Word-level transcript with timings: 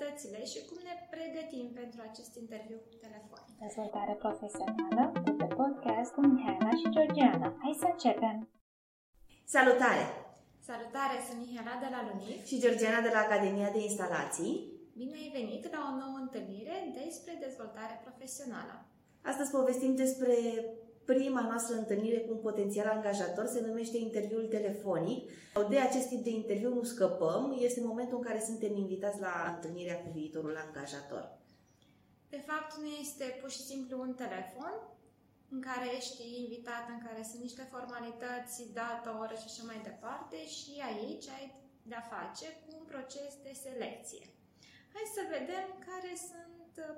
particularitățile 0.00 0.40
și 0.52 0.58
cum 0.68 0.78
ne 0.88 0.94
pregătim 1.14 1.66
pentru 1.80 1.98
acest 2.08 2.32
interviu 2.42 2.78
telefonic. 3.04 3.54
Dezvoltare 3.66 4.14
profesională 4.24 5.02
de 5.26 5.32
pe 5.40 5.46
podcast 5.60 6.10
cu 6.14 6.20
Mihaela 6.30 6.72
și 6.80 6.86
Georgiana. 6.94 7.48
Hai 7.62 7.74
să 7.82 7.86
începem! 7.92 8.36
Salutare! 9.54 10.04
Salutare, 10.68 11.16
sunt 11.26 11.38
Mihaela 11.42 11.74
de 11.84 11.88
la 11.94 12.00
Lunif 12.08 12.40
și 12.50 12.60
Georgiana 12.64 13.00
de 13.06 13.12
la 13.16 13.20
Academia 13.26 13.70
de 13.76 13.80
Instalații. 13.88 14.54
Bine 15.00 15.16
ai 15.22 15.30
venit 15.38 15.62
la 15.74 15.80
o 15.88 15.92
nouă 16.02 16.18
întâlnire 16.24 16.76
despre 17.00 17.32
dezvoltare 17.44 17.96
profesională. 18.04 18.74
Astăzi 19.30 19.54
povestim 19.58 19.92
despre 20.04 20.34
prima 21.12 21.42
noastră 21.50 21.74
întâlnire 21.76 22.20
cu 22.20 22.32
un 22.32 22.42
potențial 22.48 22.88
angajator 22.96 23.46
se 23.46 23.60
numește 23.66 23.98
interviul 23.98 24.46
telefonic. 24.56 25.30
De 25.68 25.78
acest 25.78 26.08
tip 26.08 26.22
de 26.24 26.30
interviu 26.30 26.74
nu 26.74 26.82
scăpăm, 26.82 27.56
este 27.58 27.80
momentul 27.80 28.16
în 28.16 28.24
care 28.28 28.40
suntem 28.40 28.76
invitați 28.76 29.20
la 29.20 29.34
întâlnirea 29.54 29.98
cu 30.02 30.08
viitorul 30.14 30.56
angajator. 30.66 31.24
De 32.34 32.40
fapt, 32.48 32.70
nu 32.82 32.88
este 33.02 33.24
pur 33.40 33.50
și 33.50 33.62
simplu 33.70 34.00
un 34.00 34.14
telefon 34.14 34.74
în 35.54 35.60
care 35.68 35.86
ești 35.98 36.22
invitat, 36.42 36.84
în 36.94 37.00
care 37.06 37.22
sunt 37.30 37.42
niște 37.42 37.64
formalități, 37.74 38.72
dată, 38.80 39.08
oră 39.22 39.34
și 39.40 39.48
așa 39.50 39.64
mai 39.66 39.80
departe 39.88 40.38
și 40.56 40.72
aici 40.90 41.28
ai 41.36 41.46
de-a 41.90 42.04
face 42.14 42.46
cu 42.62 42.68
un 42.78 42.84
proces 42.92 43.32
de 43.46 43.52
selecție. 43.64 44.24
Hai 44.94 45.06
să 45.16 45.22
vedem 45.36 45.66
care 45.88 46.12
sunt 46.28 46.49
Uh, 46.49 46.49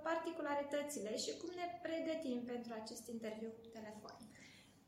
particularitățile 0.08 1.12
și 1.22 1.30
cum 1.40 1.50
ne 1.60 1.66
pregătim 1.86 2.38
pentru 2.52 2.70
acest 2.80 3.04
interviu 3.14 3.50
telefonic? 3.76 4.30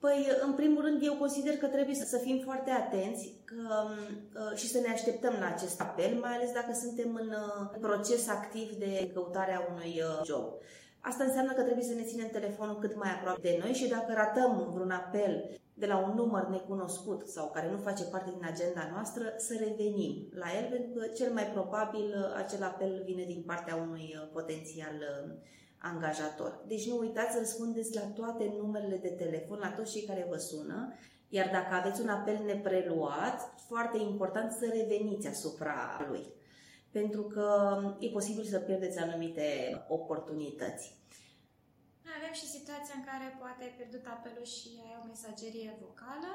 Păi, 0.05 0.21
în 0.47 0.53
primul 0.61 0.83
rând, 0.87 0.99
eu 1.03 1.15
consider 1.25 1.55
că 1.57 1.67
trebuie 1.67 1.95
să 1.95 2.19
fim 2.19 2.39
foarte 2.49 2.71
atenți 2.71 3.25
că, 3.45 3.65
uh, 3.89 4.57
și 4.61 4.67
să 4.69 4.79
ne 4.81 4.91
așteptăm 4.93 5.35
la 5.41 5.47
acest 5.47 5.81
apel, 5.81 6.13
mai 6.25 6.35
ales 6.35 6.51
dacă 6.53 6.73
suntem 6.73 7.15
în 7.23 7.29
uh, 7.29 7.79
proces 7.81 8.29
activ 8.29 8.69
de 8.85 9.11
căutare 9.15 9.55
a 9.55 9.67
unui 9.73 10.03
job. 10.25 10.45
Asta 11.01 11.25
înseamnă 11.25 11.53
că 11.53 11.63
trebuie 11.63 11.85
să 11.85 11.95
ne 11.95 12.03
ținem 12.03 12.29
telefonul 12.29 12.79
cât 12.79 12.97
mai 12.97 13.11
aproape 13.11 13.41
de 13.41 13.59
noi 13.63 13.73
și 13.73 13.89
dacă 13.89 14.13
ratăm 14.13 14.71
vreun 14.73 14.91
apel 14.91 15.33
de 15.75 15.87
la 15.87 15.97
un 15.99 16.15
număr 16.15 16.47
necunoscut 16.47 17.29
sau 17.29 17.51
care 17.51 17.71
nu 17.71 17.79
face 17.79 18.05
parte 18.05 18.31
din 18.31 18.49
agenda 18.53 18.89
noastră, 18.93 19.25
să 19.37 19.57
revenim 19.59 20.29
la 20.33 20.47
el, 20.59 20.69
pentru 20.71 20.91
că 20.93 21.07
cel 21.07 21.33
mai 21.33 21.47
probabil 21.47 22.15
acel 22.37 22.63
apel 22.63 23.03
vine 23.05 23.25
din 23.25 23.43
partea 23.47 23.75
unui 23.75 24.17
uh, 24.17 24.29
potențial 24.33 24.95
uh, 24.95 25.35
angajator. 25.79 26.65
Deci 26.67 26.89
nu 26.89 26.99
uitați 26.99 27.33
să 27.33 27.39
răspundeți 27.39 27.95
la 27.95 28.01
toate 28.01 28.55
numerele 28.59 28.97
de 28.97 29.09
telefon, 29.09 29.59
la 29.59 29.71
toți 29.71 29.93
cei 29.93 30.07
care 30.07 30.27
vă 30.31 30.37
sună, 30.37 30.95
iar 31.29 31.49
dacă 31.53 31.75
aveți 31.75 32.01
un 32.01 32.09
apel 32.09 32.39
nepreluat, 32.45 33.55
foarte 33.69 33.99
important 33.99 34.53
să 34.53 34.67
reveniți 34.73 35.27
asupra 35.27 36.07
lui, 36.09 36.27
pentru 36.91 37.23
că 37.23 37.79
e 37.99 38.09
posibil 38.09 38.45
să 38.45 38.59
pierdeți 38.59 38.99
anumite 38.99 39.45
oportunități 39.89 41.03
avem 42.25 42.41
și 42.43 42.57
situația 42.59 42.95
în 42.99 43.05
care 43.11 43.37
poate 43.43 43.61
ai 43.63 43.77
pierdut 43.79 44.05
apelul 44.07 44.49
și 44.57 44.71
ai 44.87 44.99
o 45.03 45.07
mesagerie 45.13 45.71
vocală. 45.85 46.33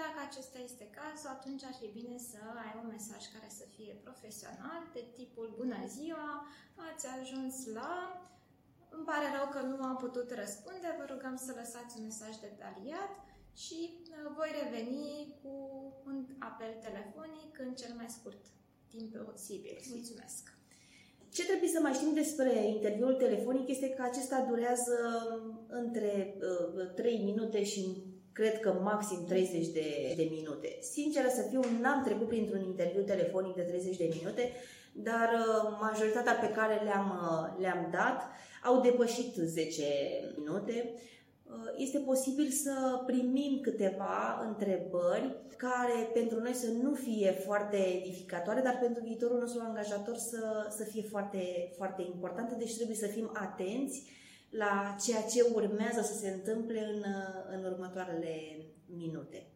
Dacă 0.00 0.18
acesta 0.28 0.58
este 0.68 0.86
cazul, 0.98 1.30
atunci 1.36 1.64
ar 1.68 1.74
fi 1.80 1.88
bine 1.98 2.18
să 2.30 2.40
ai 2.64 2.72
un 2.82 2.88
mesaj 2.96 3.22
care 3.34 3.48
să 3.58 3.64
fie 3.74 3.92
profesional, 4.06 4.80
de 4.96 5.04
tipul 5.18 5.48
Bună 5.62 5.80
ziua, 5.96 6.28
ați 6.88 7.06
ajuns 7.18 7.54
la... 7.78 7.92
Îmi 8.96 9.08
pare 9.10 9.26
rău 9.36 9.46
că 9.54 9.60
nu 9.70 9.78
am 9.90 9.96
putut 9.96 10.28
răspunde, 10.42 10.88
vă 10.98 11.04
rugăm 11.12 11.36
să 11.36 11.52
lăsați 11.60 11.96
un 11.98 12.04
mesaj 12.04 12.34
detaliat 12.46 13.12
și 13.64 13.78
uh, 13.90 14.32
voi 14.36 14.50
reveni 14.60 15.34
cu 15.40 15.52
un 16.08 16.18
apel 16.38 16.72
telefonic 16.86 17.58
în 17.58 17.74
cel 17.74 17.92
mai 17.94 18.10
scurt 18.16 18.42
timp 18.88 19.16
posibil. 19.16 19.76
Mulțumesc! 19.94 20.57
Ce 21.30 21.44
trebuie 21.44 21.68
să 21.68 21.80
mai 21.82 21.92
știm 21.92 22.14
despre 22.14 22.66
interviul 22.66 23.14
telefonic 23.14 23.68
este 23.68 23.88
că 23.88 24.02
acesta 24.02 24.46
durează 24.48 24.96
între 25.68 26.34
uh, 26.76 26.94
3 26.94 27.20
minute 27.24 27.64
și 27.64 28.02
cred 28.32 28.60
că 28.60 28.72
maxim 28.82 29.24
30 29.28 29.66
de, 29.66 30.12
de 30.16 30.28
minute. 30.30 30.78
Sinceră 30.80 31.28
să 31.28 31.46
fiu, 31.50 31.60
n-am 31.80 32.02
trecut 32.04 32.28
printr-un 32.28 32.62
interviu 32.62 33.02
telefonic 33.02 33.54
de 33.54 33.62
30 33.62 33.96
de 33.96 34.10
minute, 34.18 34.52
dar 34.92 35.28
uh, 35.34 35.76
majoritatea 35.80 36.32
pe 36.32 36.50
care 36.50 36.80
le-am, 36.84 37.08
uh, 37.22 37.60
le-am 37.60 37.88
dat 37.92 38.20
au 38.64 38.80
depășit 38.80 39.34
10 39.34 39.84
minute. 40.36 40.92
Uh, 41.50 41.72
este 41.76 41.98
posibil 41.98 42.48
să 42.48 43.02
primim 43.06 43.60
câteva 43.60 44.44
întrebări 44.48 45.36
care 45.56 46.10
pentru 46.12 46.40
noi 46.40 46.52
să 46.52 46.70
nu 46.82 46.94
fie 46.94 47.30
foarte 47.30 47.76
edificatoare, 47.76 48.60
dar 48.60 48.78
pentru 48.78 49.02
viitorul 49.04 49.38
nostru 49.38 49.60
angajator 49.64 50.16
să, 50.16 50.66
să 50.76 50.84
fie 50.84 51.02
foarte, 51.02 51.72
foarte 51.76 52.02
importante, 52.02 52.54
deci 52.54 52.74
trebuie 52.74 52.96
să 52.96 53.06
fim 53.06 53.30
atenți 53.34 54.02
la 54.50 54.96
ceea 55.04 55.22
ce 55.22 55.50
urmează 55.54 56.00
să 56.02 56.14
se 56.14 56.28
întâmple 56.28 56.80
în, 56.80 57.02
în 57.56 57.72
următoarele 57.72 58.34
minute. 58.86 59.46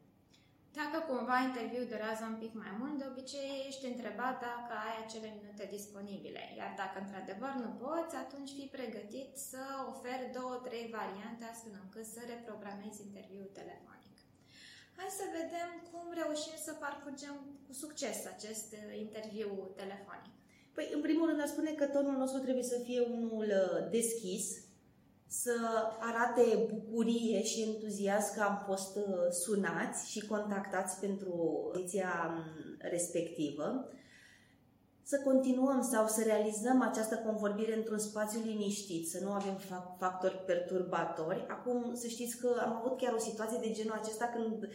Dacă 0.80 0.98
cumva 1.08 1.36
interviul 1.48 1.90
durează 1.92 2.24
un 2.32 2.38
pic 2.42 2.52
mai 2.62 2.72
mult, 2.80 2.94
de 2.98 3.06
obicei 3.12 3.50
ești 3.68 3.90
întrebat 3.92 4.36
dacă 4.48 4.72
ai 4.86 4.96
acele 5.04 5.28
minute 5.38 5.64
disponibile. 5.76 6.42
Iar 6.60 6.72
dacă 6.82 6.96
într-adevăr 7.00 7.52
nu 7.64 7.70
poți, 7.82 8.14
atunci 8.24 8.56
fii 8.56 8.74
pregătit 8.76 9.30
să 9.50 9.62
oferi 9.92 10.32
două, 10.38 10.54
trei 10.66 10.86
variante 10.98 11.44
astfel 11.52 11.74
încât 11.82 12.06
să 12.14 12.20
reprogramezi 12.22 13.04
interviul 13.08 13.48
telefonic. 13.58 14.16
Hai 14.96 15.18
să 15.20 15.34
vedem 15.40 15.70
cum 15.90 16.04
reușim 16.20 16.56
să 16.66 16.72
parcurgem 16.84 17.34
cu 17.66 17.72
succes 17.82 18.18
acest 18.34 18.68
uh, 18.72 18.82
interviu 19.04 19.50
telefonic. 19.80 20.34
Păi, 20.76 20.86
în 20.96 21.00
primul 21.06 21.26
rând, 21.28 21.40
aș 21.40 21.50
spune 21.54 21.72
că 21.72 21.86
tonul 21.86 22.16
nostru 22.22 22.40
trebuie 22.46 22.66
să 22.74 22.78
fie 22.86 23.00
unul 23.16 23.48
uh, 23.62 23.90
deschis, 23.96 24.44
să 25.40 25.52
arate 25.98 26.68
bucurie 26.74 27.42
și 27.42 27.62
entuziasm 27.62 28.34
că 28.34 28.40
am 28.42 28.62
fost 28.66 28.96
uh, 28.96 29.02
sunați 29.30 30.10
și 30.10 30.26
contactați 30.26 31.00
pentru 31.00 31.70
ediția 31.74 32.12
um, 32.28 32.76
respectivă, 32.78 33.88
să 35.02 35.20
continuăm 35.24 35.88
sau 35.90 36.06
să 36.06 36.22
realizăm 36.22 36.82
această 36.82 37.16
convorbire 37.16 37.76
într-un 37.76 37.98
spațiu 37.98 38.40
liniștit, 38.44 39.08
să 39.08 39.18
nu 39.22 39.30
avem 39.30 39.60
factori 39.98 40.44
perturbatori. 40.46 41.46
Acum, 41.48 41.94
să 41.94 42.06
știți 42.06 42.36
că 42.36 42.60
am 42.64 42.76
avut 42.76 42.96
chiar 42.96 43.12
o 43.12 43.18
situație 43.18 43.58
de 43.60 43.70
genul 43.70 43.98
acesta 44.02 44.32
când 44.34 44.68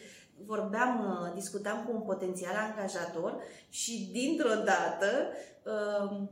vorbeam, 0.46 1.00
uh, 1.00 1.34
discutam 1.34 1.86
cu 1.86 1.92
un 1.96 2.02
potențial 2.02 2.56
angajator 2.56 3.42
și 3.70 4.10
dintr-o 4.12 4.64
dată 4.64 5.10
um, 5.64 6.30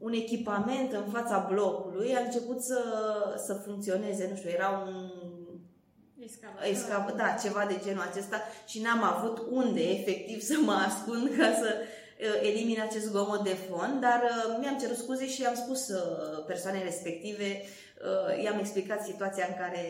un 0.00 0.12
echipament 0.12 0.92
în 0.92 1.04
fața 1.12 1.46
blocului 1.50 2.16
a 2.16 2.20
început 2.20 2.60
să, 2.60 2.82
să 3.46 3.54
funcționeze, 3.54 4.28
nu 4.30 4.36
știu, 4.36 4.50
era 4.50 4.84
un 4.86 5.10
Excavator. 6.22 7.16
da, 7.16 7.36
ceva 7.42 7.64
de 7.68 7.80
genul 7.84 8.08
acesta 8.10 8.42
și 8.66 8.80
n-am 8.80 9.02
avut 9.02 9.46
unde 9.50 9.80
efectiv 9.80 10.40
să 10.50 10.54
mă 10.60 10.72
ascund 10.72 11.36
ca 11.38 11.52
să 11.62 11.74
uh, 11.78 12.48
elimin 12.48 12.80
acest 12.80 13.04
zgomot 13.04 13.44
de 13.44 13.56
fond, 13.68 14.00
dar 14.00 14.22
uh, 14.22 14.56
mi-am 14.60 14.78
cerut 14.78 14.96
scuze 14.96 15.28
și 15.28 15.44
am 15.44 15.54
spus 15.54 15.88
uh, 15.88 16.44
persoanei 16.46 16.82
respective, 16.82 17.62
i-am 18.44 18.58
explicat 18.58 19.04
situația 19.04 19.46
în 19.48 19.54
care 19.58 19.84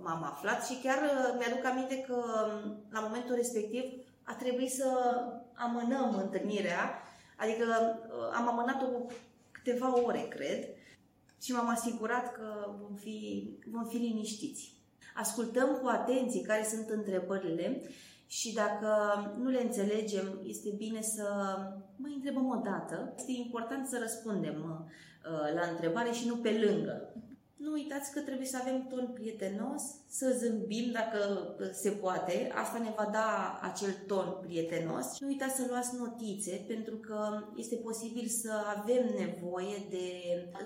m-am 0.00 0.22
aflat 0.24 0.66
și 0.66 0.80
chiar 0.82 0.98
mi-aduc 1.38 1.64
aminte 1.64 2.04
că 2.06 2.14
um, 2.14 2.84
la 2.90 3.00
momentul 3.00 3.34
respectiv 3.34 3.82
a 4.22 4.34
trebuit 4.34 4.72
să 4.72 4.88
amânăm 5.54 6.20
întâlnirea, 6.22 7.02
adică 7.36 7.64
am 8.34 8.48
amânat-o 8.48 8.86
cu 8.86 9.06
câteva 9.62 10.02
ore, 10.04 10.26
cred, 10.28 10.68
și 11.42 11.52
m-am 11.52 11.68
asigurat 11.68 12.32
că 12.32 12.76
vom 12.80 12.94
fi, 12.94 13.48
vom 13.70 13.84
fi 13.84 13.96
liniștiți. 13.96 14.72
Ascultăm 15.14 15.78
cu 15.82 15.86
atenție 15.88 16.42
care 16.42 16.66
sunt 16.70 16.88
întrebările 16.88 17.82
și 18.26 18.54
dacă 18.54 18.90
nu 19.38 19.50
le 19.50 19.62
înțelegem, 19.62 20.40
este 20.44 20.70
bine 20.76 21.02
să 21.02 21.56
mai 21.96 22.12
întrebăm 22.14 22.48
o 22.48 22.60
dată. 22.64 23.14
Este 23.16 23.32
important 23.32 23.86
să 23.86 23.98
răspundem 24.00 24.54
uh, 24.54 25.54
la 25.54 25.70
întrebare 25.70 26.10
și 26.10 26.26
nu 26.26 26.36
pe 26.36 26.50
lângă. 26.50 27.14
Nu 27.62 27.72
uitați 27.72 28.12
că 28.12 28.20
trebuie 28.20 28.46
să 28.46 28.58
avem 28.60 28.86
ton 28.86 29.10
prietenos, 29.14 29.82
să 30.08 30.36
zâmbim 30.38 30.90
dacă 30.92 31.20
se 31.72 31.90
poate. 31.90 32.52
Asta 32.54 32.78
ne 32.78 32.92
va 32.96 33.08
da 33.12 33.58
acel 33.62 33.92
ton 34.06 34.36
prietenos. 34.40 35.20
Nu 35.20 35.26
uitați 35.26 35.56
să 35.56 35.66
luați 35.68 35.96
notițe, 35.96 36.64
pentru 36.66 36.96
că 36.96 37.42
este 37.56 37.74
posibil 37.74 38.26
să 38.26 38.52
avem 38.76 39.04
nevoie 39.18 39.86
de 39.90 40.06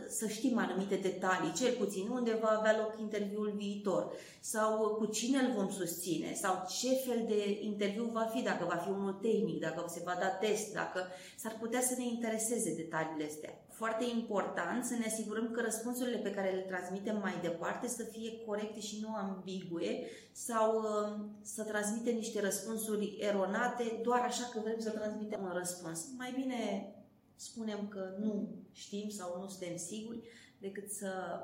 să 0.09 0.27
știm 0.27 0.59
anumite 0.59 0.97
detalii, 0.97 1.53
cel 1.53 1.73
puțin 1.73 2.09
unde 2.09 2.39
va 2.41 2.57
avea 2.59 2.77
loc 2.79 3.01
interviul 3.01 3.53
viitor. 3.57 4.13
Sau 4.41 4.95
cu 4.99 5.07
cine 5.07 5.39
îl 5.39 5.53
vom 5.53 5.71
susține. 5.71 6.35
Sau 6.35 6.67
ce 6.79 6.89
fel 6.89 7.25
de 7.27 7.59
interviu 7.61 8.05
va 8.05 8.31
fi, 8.35 8.43
dacă 8.43 8.65
va 8.69 8.77
fi 8.77 8.89
unul 8.89 9.13
tehnic, 9.13 9.61
dacă 9.61 9.85
se 9.89 10.03
va 10.05 10.17
da 10.21 10.29
test, 10.29 10.73
dacă 10.73 11.07
s-ar 11.37 11.57
putea 11.61 11.81
să 11.81 11.95
ne 11.99 12.05
intereseze 12.05 12.75
detaliile 12.75 13.25
astea 13.25 13.61
foarte 13.77 14.05
important 14.05 14.85
să 14.85 14.95
ne 14.95 15.07
asigurăm 15.07 15.51
că 15.51 15.61
răspunsurile 15.61 16.17
pe 16.17 16.31
care 16.31 16.51
le 16.51 16.61
transmitem 16.61 17.19
mai 17.19 17.39
departe 17.43 17.89
să 17.89 18.03
fie 18.03 18.39
corecte 18.47 18.81
și 18.81 19.01
nu 19.01 19.15
ambigue 19.15 20.07
sau 20.33 20.81
uh, 20.81 21.25
să 21.43 21.63
transmitem 21.63 22.15
niște 22.15 22.41
răspunsuri 22.41 23.17
eronate 23.21 24.01
doar 24.03 24.21
așa 24.21 24.45
că 24.53 24.61
vrem 24.61 24.79
să 24.79 24.91
transmitem 24.91 25.43
un 25.43 25.53
răspuns. 25.53 26.09
Mai 26.17 26.33
bine 26.37 26.93
spunem 27.35 27.89
că 27.89 28.17
nu 28.19 28.49
știm 28.73 29.09
sau 29.09 29.41
nu 29.41 29.49
suntem 29.49 29.77
siguri 29.77 30.29
decât 30.59 30.91
să, 30.91 31.41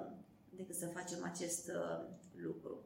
decât 0.51 0.75
să 0.75 0.87
facem 0.87 1.25
acest 1.25 1.69
uh, 1.69 2.07
lucru. 2.37 2.85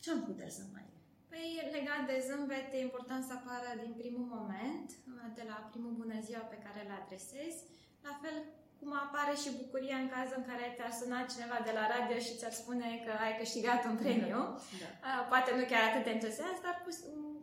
Ce 0.00 0.10
am 0.10 0.24
putea 0.24 0.48
să 0.48 0.62
mai 0.72 0.90
Păi, 1.28 1.70
legat 1.76 2.02
de 2.10 2.24
zâmbet, 2.28 2.66
e 2.72 2.88
important 2.88 3.24
să 3.24 3.32
apară 3.32 3.70
din 3.82 3.92
primul 4.02 4.26
moment, 4.36 4.88
de 5.34 5.44
la 5.50 5.68
primul 5.70 5.92
bună 6.00 6.18
ziua 6.26 6.44
pe 6.52 6.62
care 6.64 6.78
îl 6.84 6.92
adresezi. 7.02 7.58
La 8.06 8.14
fel 8.22 8.36
cum 8.78 8.92
apare 9.06 9.34
și 9.42 9.58
bucuria 9.60 9.98
în 10.02 10.10
cazul 10.14 10.38
în 10.40 10.48
care 10.50 10.66
te-ar 10.76 10.92
suna 11.00 11.30
cineva 11.32 11.58
de 11.66 11.72
la 11.78 11.84
radio 11.94 12.16
și 12.26 12.36
ți-ar 12.38 12.54
spune 12.62 12.88
că 13.04 13.12
ai 13.24 13.34
câștigat 13.42 13.80
un 13.90 13.96
premiu. 14.02 14.40
Da. 14.82 14.88
da. 15.06 15.14
Poate 15.32 15.50
nu 15.58 15.64
chiar 15.70 15.84
atât 15.86 16.02
de 16.04 16.14
entuziast, 16.16 16.60
dar 16.66 16.76
cu, 16.84 16.90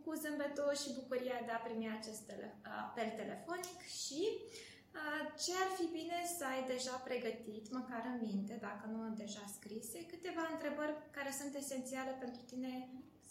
cu 0.04 0.10
zâmbetul 0.22 0.72
și 0.82 0.96
bucuria 0.98 1.38
de 1.46 1.52
a 1.54 1.64
primi 1.66 1.96
acest 1.98 2.22
tele, 2.28 2.48
apel 2.82 3.08
telefonic 3.20 3.78
și 4.04 4.22
ce 5.42 5.52
ar 5.62 5.70
fi 5.78 5.86
bine 5.98 6.18
să 6.36 6.44
ai 6.52 6.62
deja 6.72 6.96
pregătit, 7.08 7.64
măcar 7.78 8.02
în 8.12 8.18
minte, 8.28 8.54
dacă 8.68 8.84
nu 8.92 9.00
deja 9.22 9.44
scrise, 9.56 9.98
câteva 10.12 10.44
întrebări 10.52 10.94
care 11.16 11.30
sunt 11.40 11.52
esențiale 11.62 12.12
pentru 12.24 12.42
tine 12.50 12.72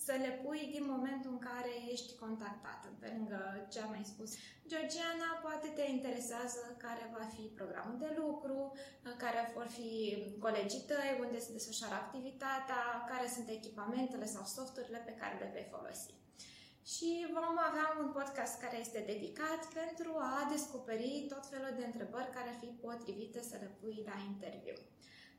să 0.06 0.14
le 0.24 0.32
pui 0.44 0.64
din 0.76 0.86
momentul 0.94 1.32
în 1.32 1.42
care 1.50 1.74
ești 1.94 2.12
contactată, 2.24 2.88
pe 3.00 3.08
lângă 3.16 3.68
ce 3.72 3.80
am 3.80 3.90
mai 3.96 4.12
spus. 4.12 4.30
Georgiana, 4.72 5.30
poate 5.46 5.68
te 5.78 5.86
interesează 5.98 6.62
care 6.86 7.14
va 7.18 7.26
fi 7.36 7.44
programul 7.60 7.98
de 8.06 8.12
lucru, 8.22 8.58
care 9.24 9.52
vor 9.56 9.68
fi 9.78 9.92
colegii 10.46 10.88
tăi, 10.92 11.18
unde 11.26 11.40
se 11.40 11.56
desfășoară 11.58 11.96
activitatea, 11.96 12.82
care 13.12 13.28
sunt 13.36 13.48
echipamentele 13.50 14.26
sau 14.26 14.44
softurile 14.56 15.02
pe 15.06 15.18
care 15.20 15.36
le 15.42 15.50
vei 15.54 15.68
folosi. 15.74 16.12
Și 16.94 17.10
vom 17.38 17.58
avea 17.70 17.88
un 18.04 18.10
podcast 18.18 18.54
care 18.64 18.78
este 18.80 19.00
dedicat 19.14 19.62
pentru 19.80 20.12
a 20.32 20.48
descoperi 20.54 21.26
tot 21.34 21.44
felul 21.52 21.74
de 21.80 21.86
întrebări 21.86 22.34
care 22.36 22.50
ar 22.50 22.58
fi 22.64 22.70
potrivite 22.86 23.42
să 23.50 23.56
le 23.62 23.70
pui 23.80 23.98
la 24.10 24.16
interviu. 24.32 24.78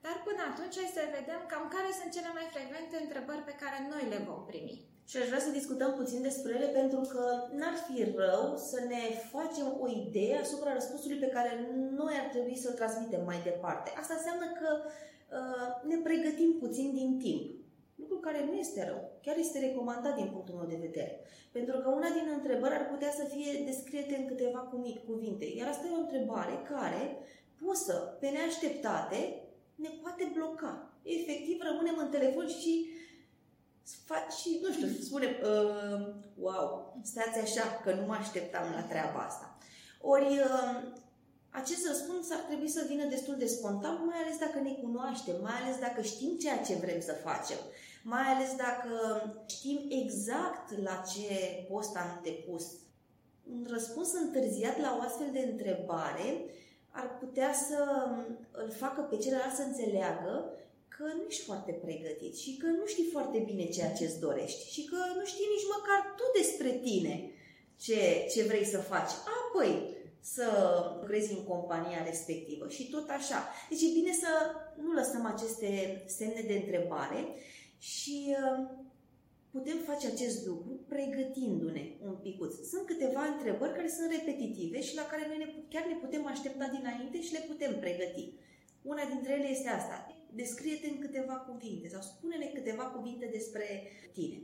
Dar 0.05 0.17
până 0.27 0.43
atunci 0.51 0.79
hai 0.81 0.97
să 0.97 1.15
vedem 1.19 1.41
cam 1.53 1.65
care 1.77 1.91
sunt 1.99 2.11
cele 2.17 2.31
mai 2.37 2.47
frecvente 2.55 2.97
întrebări 2.99 3.49
pe 3.49 3.59
care 3.63 3.79
noi 3.93 4.05
le 4.13 4.21
vom 4.29 4.43
primi. 4.51 4.77
Și 5.11 5.17
aș 5.19 5.27
vrea 5.31 5.47
să 5.47 5.59
discutăm 5.59 5.93
puțin 6.01 6.21
despre 6.29 6.51
ele 6.57 6.69
pentru 6.81 7.01
că 7.13 7.25
n-ar 7.59 7.77
fi 7.87 7.97
rău 8.23 8.45
să 8.71 8.79
ne 8.93 9.03
facem 9.35 9.67
o 9.85 9.87
idee 10.03 10.37
asupra 10.39 10.77
răspunsului 10.79 11.23
pe 11.23 11.33
care 11.37 11.51
noi 12.01 12.15
ar 12.23 12.29
trebui 12.35 12.57
să-l 12.63 12.79
transmitem 12.81 13.23
mai 13.31 13.41
departe. 13.51 13.89
Asta 14.01 14.15
înseamnă 14.17 14.47
că 14.61 14.71
uh, 14.85 15.69
ne 15.91 15.97
pregătim 16.07 16.51
puțin 16.63 16.89
din 17.01 17.11
timp. 17.25 17.45
Lucru 18.01 18.17
care 18.17 18.41
nu 18.49 18.55
este 18.65 18.81
rău, 18.91 19.01
chiar 19.25 19.37
este 19.39 19.59
recomandat 19.67 20.15
din 20.17 20.29
punctul 20.33 20.55
meu 20.55 20.69
de 20.69 20.85
vedere. 20.87 21.15
Pentru 21.57 21.75
că 21.79 21.89
una 21.89 22.11
din 22.19 22.27
întrebări 22.37 22.75
ar 22.75 22.87
putea 22.93 23.11
să 23.11 23.25
fie 23.35 23.65
descriete 23.71 24.15
în 24.17 24.27
câteva 24.27 24.61
cuvinte. 25.07 25.47
Iar 25.59 25.69
asta 25.69 25.87
e 25.87 25.97
o 25.97 26.05
întrebare 26.05 26.55
care, 26.73 27.03
pusă 27.63 28.17
pe 28.21 28.29
neașteptate, 28.29 29.19
ne 29.81 29.89
poate 30.03 30.31
bloca. 30.35 30.93
Efectiv, 31.03 31.61
rămânem 31.61 31.97
în 31.99 32.11
telefon 32.11 32.49
și 32.49 32.89
și, 34.41 34.61
nu 34.63 34.73
știu, 34.73 34.89
spunem, 35.03 35.31
uh, 35.43 36.15
wow, 36.39 36.99
stați 37.03 37.39
așa, 37.39 37.81
că 37.85 37.95
nu 37.95 38.07
mă 38.07 38.15
așteptam 38.15 38.73
la 38.75 38.83
treaba 38.83 39.19
asta. 39.19 39.59
Ori, 40.01 40.39
uh, 40.39 40.83
acest 41.51 41.87
răspuns 41.87 42.31
ar 42.31 42.39
trebui 42.39 42.69
să 42.69 42.85
vină 42.89 43.05
destul 43.05 43.37
de 43.39 43.47
spontan, 43.47 44.05
mai 44.07 44.19
ales 44.19 44.39
dacă 44.39 44.59
ne 44.61 44.73
cunoaștem, 44.73 45.35
mai 45.43 45.53
ales 45.63 45.79
dacă 45.79 46.03
știm 46.03 46.37
ceea 46.37 46.59
ce 46.59 46.75
vrem 46.75 47.01
să 47.01 47.13
facem, 47.13 47.59
mai 48.03 48.23
ales 48.23 48.57
dacă 48.57 48.95
știm 49.47 49.87
exact 49.89 50.79
la 50.83 51.03
ce 51.13 51.67
post 51.69 51.97
am 51.97 52.21
depus. 52.23 52.65
Un 53.53 53.67
răspuns 53.71 54.13
întârziat 54.13 54.81
la 54.81 54.97
o 54.99 55.03
astfel 55.03 55.29
de 55.33 55.49
întrebare 55.51 56.45
ar 56.91 57.19
putea 57.19 57.53
să 57.69 58.09
îl 58.51 58.71
facă 58.71 59.01
pe 59.01 59.17
celălalt 59.17 59.55
să 59.55 59.63
înțeleagă 59.63 60.53
că 60.89 61.03
nu 61.17 61.23
ești 61.29 61.45
foarte 61.45 61.73
pregătit 61.73 62.37
și 62.37 62.57
că 62.57 62.67
nu 62.67 62.87
știi 62.87 63.09
foarte 63.13 63.39
bine 63.39 63.65
ceea 63.69 63.93
ce 63.93 64.05
îți 64.05 64.21
dorești 64.21 64.73
și 64.73 64.85
că 64.85 64.97
nu 65.17 65.25
știi 65.25 65.53
nici 65.55 65.71
măcar 65.77 66.15
tu 66.17 66.25
despre 66.41 66.71
tine 66.71 67.31
ce, 67.81 68.27
ce 68.33 68.43
vrei 68.43 68.65
să 68.65 68.79
faci. 68.79 69.11
Apoi 69.41 69.99
să 70.21 70.47
lucrezi 71.01 71.33
în 71.33 71.45
compania 71.45 72.05
respectivă 72.05 72.69
și 72.69 72.91
tot 72.91 73.09
așa. 73.09 73.49
Deci 73.69 73.83
e 73.83 73.99
bine 73.99 74.13
să 74.13 74.29
nu 74.83 74.93
lăsăm 74.93 75.27
aceste 75.27 76.03
semne 76.07 76.45
de 76.47 76.55
întrebare 76.55 77.29
și 77.79 78.37
putem 79.51 79.79
face 79.89 80.07
acest 80.07 80.47
lucru 80.47 80.73
pregătindu-ne 80.89 81.85
un 82.09 82.15
picuț. 82.23 82.55
Sunt 82.71 82.87
câteva 82.87 83.23
întrebări 83.25 83.75
care 83.75 83.89
sunt 83.89 84.11
repetitive 84.11 84.81
și 84.83 84.95
la 84.95 85.07
care 85.11 85.25
noi 85.27 85.39
ne, 85.39 85.49
chiar 85.69 85.85
ne 85.87 85.95
putem 86.05 86.27
aștepta 86.27 86.67
dinainte 86.77 87.23
și 87.23 87.33
le 87.33 87.45
putem 87.49 87.79
pregăti. 87.79 88.33
Una 88.83 89.05
dintre 89.13 89.33
ele 89.33 89.49
este 89.49 89.69
asta. 89.69 89.97
Descrie-te 90.35 90.89
în 90.89 90.99
câteva 90.99 91.35
cuvinte 91.35 91.89
sau 91.89 92.03
spune-ne 92.03 92.47
câteva 92.47 92.85
cuvinte 92.85 93.27
despre 93.33 93.67
tine. 94.13 94.43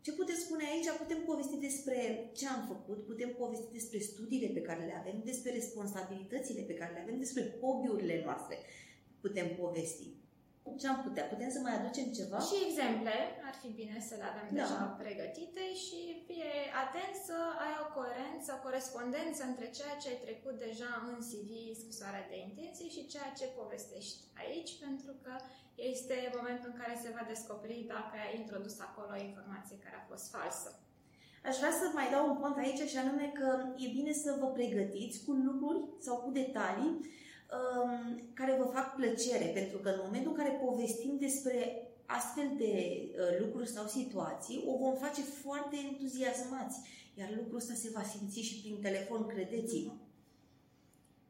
Ce 0.00 0.12
putem 0.12 0.34
spune 0.34 0.64
aici? 0.64 0.98
Putem 0.98 1.20
povesti 1.24 1.56
despre 1.56 2.30
ce 2.36 2.46
am 2.46 2.64
făcut, 2.68 3.06
putem 3.06 3.34
povesti 3.38 3.72
despre 3.72 3.98
studiile 3.98 4.48
pe 4.48 4.60
care 4.60 4.84
le 4.84 4.96
avem, 4.98 5.22
despre 5.24 5.50
responsabilitățile 5.52 6.62
pe 6.62 6.74
care 6.74 6.92
le 6.92 7.00
avem, 7.00 7.18
despre 7.18 7.58
hobby-urile 7.60 8.22
noastre. 8.24 8.58
Putem 9.20 9.54
povesti. 9.54 10.06
Ce 10.80 10.86
am 10.92 11.00
putea? 11.06 11.24
Putem 11.32 11.50
să 11.56 11.60
mai 11.62 11.74
aducem 11.76 12.06
ceva? 12.18 12.38
Și 12.48 12.56
exemple, 12.66 13.16
ar 13.48 13.54
fi 13.62 13.68
bine 13.80 13.96
să 14.08 14.14
le 14.20 14.26
avem 14.32 14.48
da. 14.48 14.56
deja 14.60 14.80
pregătite 15.02 15.64
și 15.84 16.00
fie 16.28 16.52
atent 16.84 17.14
să 17.28 17.38
ai 17.64 17.74
o 17.84 17.86
coerență, 17.96 18.48
o 18.52 18.64
corespondență 18.66 19.40
între 19.50 19.66
ceea 19.78 19.94
ce 20.00 20.08
ai 20.08 20.24
trecut 20.26 20.56
deja 20.66 20.90
în 21.10 21.16
CV, 21.28 21.50
scrisoarea 21.82 22.28
de 22.32 22.38
intenții 22.48 22.94
și 22.94 23.10
ceea 23.12 23.30
ce 23.38 23.56
povestești 23.60 24.20
aici, 24.42 24.72
pentru 24.84 25.12
că 25.22 25.32
este 25.92 26.16
momentul 26.38 26.68
în 26.70 26.80
care 26.82 26.94
se 27.02 27.14
va 27.16 27.24
descoperi 27.32 27.90
dacă 27.94 28.14
ai 28.24 28.32
introdus 28.42 28.76
acolo 28.86 29.10
o 29.14 29.24
informație 29.28 29.82
care 29.84 29.96
a 29.98 30.08
fost 30.10 30.26
falsă. 30.34 30.70
Aș 31.48 31.56
vrea 31.60 31.74
să 31.80 31.86
mai 31.98 32.08
dau 32.14 32.22
un 32.28 32.36
punct 32.40 32.58
aici 32.58 32.82
și 32.92 32.98
anume 33.02 33.26
că 33.38 33.48
e 33.84 33.96
bine 33.98 34.12
să 34.12 34.36
vă 34.40 34.46
pregătiți 34.46 35.24
cu 35.24 35.32
lucruri 35.32 35.80
sau 36.06 36.16
cu 36.16 36.30
detalii 36.30 36.92
Um, 37.58 38.20
care 38.34 38.56
vă 38.58 38.64
fac 38.64 38.94
plăcere, 38.94 39.44
pentru 39.44 39.78
că 39.78 39.88
în 39.88 40.00
momentul 40.04 40.30
în 40.30 40.36
care 40.36 40.62
povestim 40.66 41.16
despre 41.18 41.82
astfel 42.06 42.48
de 42.56 42.74
uh, 42.74 43.38
lucruri 43.42 43.68
sau 43.68 43.86
situații, 43.86 44.64
o 44.66 44.76
vom 44.76 44.94
face 44.94 45.22
foarte 45.22 45.76
entuziasmați, 45.90 46.80
iar 47.14 47.28
lucrul 47.36 47.56
ăsta 47.56 47.74
se 47.74 47.90
va 47.94 48.02
simți 48.02 48.40
și 48.40 48.60
prin 48.60 48.80
telefon, 48.80 49.26
credeți-mă. 49.26 49.92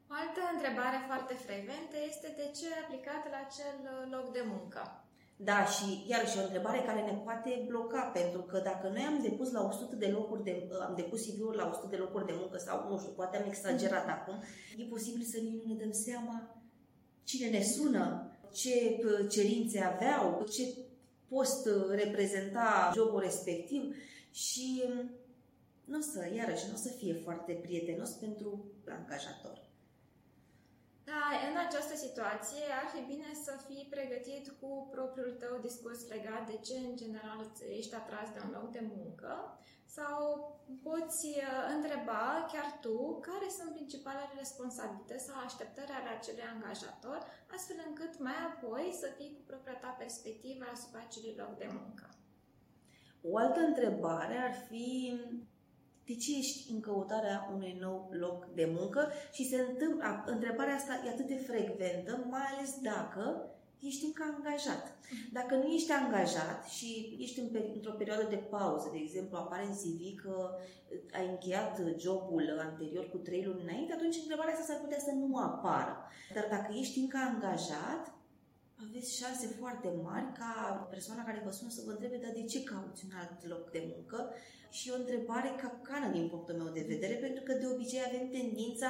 O 0.09 0.13
altă 0.23 0.41
întrebare 0.53 0.99
foarte 1.07 1.33
frecventă 1.33 1.95
este 2.09 2.27
de 2.39 2.47
ce 2.57 2.65
ai 2.65 2.81
aplicat 2.83 3.23
la 3.33 3.39
acel 3.47 3.77
uh, 3.83 4.11
loc 4.15 4.33
de 4.33 4.43
muncă? 4.53 5.00
Da, 5.43 5.65
și 5.65 6.05
iarăși 6.07 6.37
o 6.37 6.41
întrebare 6.41 6.79
care 6.85 7.01
ne 7.01 7.21
poate 7.23 7.65
bloca, 7.67 8.01
pentru 8.13 8.41
că 8.41 8.57
dacă 8.63 8.87
noi 8.87 9.01
am 9.01 9.21
depus 9.21 9.51
la 9.51 9.65
100 9.67 9.95
de 9.95 10.07
locuri 10.07 10.43
de, 10.43 10.69
am 10.87 10.93
depus 10.95 11.25
CV-uri 11.25 11.57
la 11.57 11.69
100 11.69 11.87
de 11.89 11.95
locuri 11.95 12.25
de 12.25 12.33
muncă 12.35 12.57
sau, 12.57 12.89
nu 12.89 12.99
știu, 12.99 13.11
poate 13.11 13.37
am 13.37 13.47
exagerat 13.47 14.05
mm. 14.05 14.11
acum, 14.11 14.35
e 14.77 14.83
posibil 14.83 15.23
să 15.23 15.37
nici 15.37 15.61
nu 15.63 15.73
ne 15.73 15.79
dăm 15.79 15.91
seama 15.91 16.61
cine 17.23 17.49
ne 17.49 17.63
sună, 17.63 18.31
ce 18.53 18.99
cerințe 19.29 19.79
aveau, 19.81 20.45
ce 20.51 20.63
post 21.27 21.69
reprezenta 21.89 22.91
jobul 22.95 23.19
respectiv 23.19 23.95
și 24.31 24.83
nu 25.85 25.97
o 25.97 26.01
să, 26.01 26.29
iarăși, 26.35 26.67
nu 26.67 26.73
o 26.73 26.77
să 26.77 26.89
fie 26.97 27.13
foarte 27.13 27.53
prietenos 27.53 28.09
pentru 28.09 28.65
angajator. 28.87 29.70
Da, 31.11 31.25
în 31.49 31.55
această 31.67 31.95
situație 32.05 32.63
ar 32.81 32.87
fi 32.93 33.01
bine 33.13 33.29
să 33.45 33.53
fii 33.67 33.91
pregătit 33.95 34.45
cu 34.59 34.69
propriul 34.95 35.33
tău 35.43 35.53
discurs 35.67 35.99
legat 36.13 36.43
de 36.51 36.57
ce 36.67 36.75
în 36.87 36.95
general 37.01 37.39
ești 37.79 37.95
atras 38.01 38.27
de 38.33 38.39
un 38.45 38.51
loc 38.57 38.67
de 38.77 38.83
muncă 38.95 39.33
sau 39.97 40.19
poți 40.87 41.27
uh, 41.27 41.61
întreba 41.75 42.25
chiar 42.51 42.67
tu 42.85 42.97
care 43.27 43.47
sunt 43.57 43.71
principalele 43.77 44.33
responsabilități 44.43 45.25
sau 45.27 45.37
așteptări 45.39 45.97
ale 45.97 46.09
acelui 46.17 46.51
angajator, 46.53 47.19
astfel 47.55 47.79
încât 47.87 48.13
mai 48.27 48.39
apoi 48.49 48.85
să 49.01 49.07
fii 49.17 49.35
cu 49.37 49.41
propria 49.49 49.77
ta 49.83 49.91
perspectivă 50.03 50.63
asupra 50.73 51.01
acelui 51.03 51.35
loc 51.41 51.53
de 51.61 51.69
muncă. 51.79 52.07
O 53.29 53.37
altă 53.37 53.59
întrebare 53.59 54.37
ar 54.47 54.55
fi 54.69 54.87
de 56.11 56.17
ce 56.17 56.37
ești 56.37 56.71
în 56.71 56.79
căutarea 56.79 57.49
unui 57.53 57.77
nou 57.79 58.09
loc 58.11 58.39
de 58.53 58.65
muncă 58.77 59.01
și 59.31 59.49
se 59.49 59.57
întâmplă, 59.69 60.23
întrebarea 60.25 60.75
asta 60.75 60.93
e 61.05 61.09
atât 61.09 61.27
de 61.27 61.43
frecventă, 61.49 62.25
mai 62.29 62.45
ales 62.51 62.71
dacă 62.81 63.23
ești 63.79 64.05
încă 64.05 64.23
angajat. 64.35 64.83
Dacă 65.31 65.55
nu 65.55 65.67
ești 65.77 65.91
angajat 65.91 66.59
și 66.75 67.17
ești 67.19 67.39
în, 67.39 67.47
într-o 67.73 67.99
perioadă 67.99 68.25
de 68.29 68.35
pauză, 68.55 68.89
de 68.91 68.99
exemplu, 69.01 69.37
apare 69.37 69.65
în 69.65 69.75
CV 69.81 70.01
că 70.23 70.35
ai 71.17 71.27
încheiat 71.29 71.73
jobul 71.97 72.59
anterior 72.69 73.09
cu 73.09 73.17
trei 73.17 73.43
luni 73.45 73.63
înainte, 73.63 73.93
atunci 73.93 74.21
întrebarea 74.21 74.53
asta 74.53 74.65
s-ar 74.65 74.81
putea 74.81 74.99
să 74.99 75.11
nu 75.11 75.37
apară. 75.37 75.95
Dar 76.33 76.47
dacă 76.49 76.69
ești 76.81 76.99
încă 76.99 77.17
angajat, 77.17 78.03
aveți 78.87 79.17
șanse 79.17 79.47
foarte 79.59 79.89
mari 80.03 80.31
ca 80.39 80.51
persoana 80.89 81.23
care 81.23 81.41
vă 81.45 81.51
sună 81.51 81.69
să 81.69 81.81
vă 81.85 81.91
întrebe, 81.91 82.17
dar 82.23 82.31
de 82.33 82.43
ce 82.43 82.63
cauți 82.63 83.05
un 83.05 83.13
alt 83.21 83.47
loc 83.47 83.71
de 83.71 83.81
muncă? 83.93 84.33
Și 84.77 84.91
o 84.93 84.99
întrebare 84.99 85.49
capcană 85.61 86.07
din 86.11 86.27
punctul 86.27 86.55
meu 86.55 86.69
de 86.73 86.85
vedere, 86.87 87.13
pentru 87.13 87.43
că 87.43 87.53
de 87.53 87.67
obicei 87.73 88.07
avem 88.07 88.25
tendința 88.29 88.89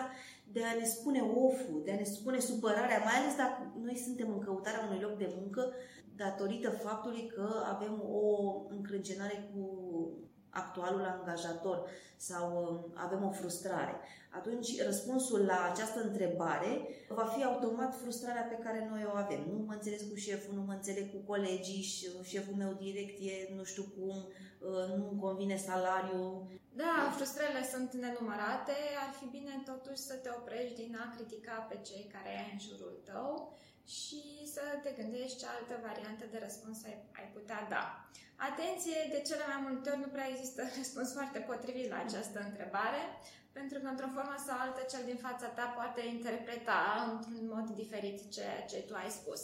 de 0.51 0.63
a 0.63 0.73
ne 0.79 0.85
spune 0.85 1.21
oful, 1.21 1.81
de 1.85 1.91
a 1.91 1.95
ne 1.95 2.03
spune 2.03 2.39
supărarea, 2.39 3.03
mai 3.07 3.15
ales 3.19 3.35
dacă 3.35 3.57
noi 3.81 3.97
suntem 4.05 4.29
în 4.31 4.39
căutarea 4.39 4.85
unui 4.88 5.01
loc 5.01 5.17
de 5.17 5.33
muncă 5.39 5.73
datorită 6.15 6.69
faptului 6.69 7.31
că 7.35 7.47
avem 7.73 8.03
o 8.11 8.25
încrâncenare 8.69 9.50
cu 9.53 9.63
actualul 10.50 11.05
angajator 11.05 11.89
sau 12.27 12.45
um, 12.63 12.91
avem 13.05 13.23
o 13.23 13.31
frustrare. 13.31 13.95
Atunci, 14.39 14.81
răspunsul 14.89 15.41
la 15.45 15.69
această 15.71 15.99
întrebare 16.01 16.71
va 17.09 17.25
fi 17.25 17.43
automat 17.43 17.95
frustrarea 18.01 18.41
pe 18.41 18.61
care 18.63 18.87
noi 18.91 19.03
o 19.11 19.15
avem. 19.15 19.41
Nu 19.51 19.63
mă 19.67 19.73
înțeleg 19.73 20.01
cu 20.09 20.15
șeful, 20.15 20.53
nu 20.55 20.61
mă 20.61 20.73
înțeleg 20.73 21.05
cu 21.11 21.19
colegii, 21.31 21.87
șeful 22.23 22.55
meu 22.63 22.73
direct 22.73 23.17
e 23.19 23.53
nu 23.55 23.63
știu 23.63 23.85
cum, 23.95 24.15
uh, 24.17 24.85
nu-mi 24.97 25.19
convine 25.19 25.57
salariul. 25.57 26.47
Da, 26.81 27.13
frustrările 27.17 27.63
sunt 27.73 27.89
nenumărate. 27.93 28.77
Ar 29.05 29.11
fi 29.19 29.25
bine 29.37 29.53
totuși 29.71 30.01
să 30.09 30.15
te 30.23 30.29
oprești 30.39 30.79
din 30.81 30.97
a 31.03 31.15
critica 31.15 31.55
pe 31.69 31.77
cei 31.87 32.05
care 32.13 32.29
ai 32.29 32.49
în 32.53 32.59
jurul 32.67 32.95
tău 33.09 33.57
și 33.97 34.21
să 34.55 34.63
te 34.83 34.91
gândești 34.99 35.37
ce 35.39 35.45
altă 35.47 35.75
variantă 35.87 36.25
de 36.31 36.39
răspuns 36.45 36.77
ai, 36.87 36.97
ai 37.19 37.27
putea 37.35 37.59
da. 37.69 37.85
Atenție, 38.49 38.99
de 39.13 39.19
cele 39.27 39.45
mai 39.51 39.61
multe 39.67 39.89
ori 39.89 40.03
nu 40.05 40.09
prea 40.15 40.31
există 40.33 40.61
răspuns 40.79 41.09
foarte 41.17 41.39
potrivit 41.49 41.87
la 41.93 41.99
această 42.11 42.39
întrebare, 42.49 43.01
pentru 43.57 43.77
că 43.79 43.87
într-o 43.89 44.13
formă 44.15 44.35
sau 44.47 44.57
altă 44.59 44.81
cel 44.91 45.03
din 45.09 45.19
fața 45.25 45.47
ta 45.57 45.65
poate 45.77 46.01
interpreta 46.15 46.81
într-un 47.11 47.43
mod 47.53 47.67
diferit 47.81 48.17
ceea 48.35 48.61
ce 48.71 48.77
tu 48.87 48.93
ai 48.95 49.11
spus. 49.19 49.41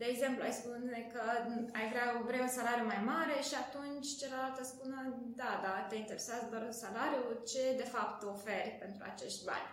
De 0.00 0.06
exemplu, 0.12 0.42
ai 0.44 0.58
spune 0.60 1.00
că 1.12 1.22
ai 1.78 1.86
vrea, 1.92 2.06
vrei 2.28 2.46
un 2.46 2.56
salariu 2.58 2.86
mai 2.92 3.02
mare 3.12 3.36
și 3.48 3.54
atunci 3.64 4.08
celălalt 4.20 4.56
îți 4.58 4.74
spune 4.74 4.96
da, 5.42 5.52
da, 5.64 5.86
te 5.88 5.96
interesează 5.96 6.46
doar 6.50 6.64
salariul, 6.84 7.42
ce 7.50 7.62
de 7.82 7.88
fapt 7.94 8.18
oferi 8.22 8.76
pentru 8.82 9.02
acești 9.10 9.44
bani 9.50 9.68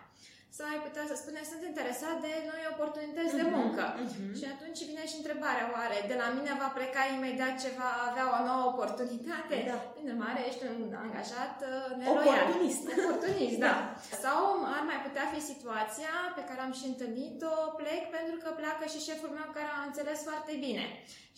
sau 0.56 0.66
ai 0.72 0.84
putea 0.86 1.04
să 1.10 1.14
spune, 1.16 1.40
sunt 1.52 1.62
interesat 1.70 2.16
de 2.26 2.32
noi 2.50 2.62
oportunități 2.74 3.32
uh-huh, 3.32 3.42
de 3.42 3.46
mhm, 3.48 3.56
muncă. 3.58 3.84
Uh-huh. 3.92 4.32
Și 4.38 4.46
atunci 4.54 4.80
vine 4.90 5.04
și 5.10 5.16
întrebarea, 5.20 5.66
oare 5.76 5.98
de 6.10 6.16
la 6.22 6.28
mine 6.36 6.52
va 6.62 6.70
pleca 6.78 7.02
imediat 7.16 7.54
ce 7.62 7.70
va 7.80 7.92
avea 8.08 8.26
o 8.36 8.38
nouă 8.48 8.64
oportunitate? 8.72 9.56
Da. 9.70 9.78
Prin 9.94 10.06
urmare, 10.12 10.40
ești 10.48 10.62
un 10.72 10.82
angajat 11.04 11.56
uh, 11.64 11.88
neloial. 12.00 12.44
Oportunist. 12.44 12.84
Oportunist, 13.00 13.58
da. 13.66 13.74
da. 13.76 13.82
Sau 14.24 14.40
ar 14.76 14.82
mai 14.90 15.00
putea 15.06 15.26
fi 15.32 15.40
situația 15.52 16.14
pe 16.36 16.46
care 16.48 16.60
am 16.62 16.74
și 16.78 16.86
întâlnit-o, 16.92 17.54
plec 17.80 18.02
pentru 18.18 18.36
că 18.42 18.48
pleacă 18.60 18.84
și 18.92 19.06
șeful 19.08 19.30
meu 19.38 19.48
care 19.56 19.70
a 19.72 19.86
înțeles 19.88 20.18
foarte 20.28 20.52
bine. 20.64 20.84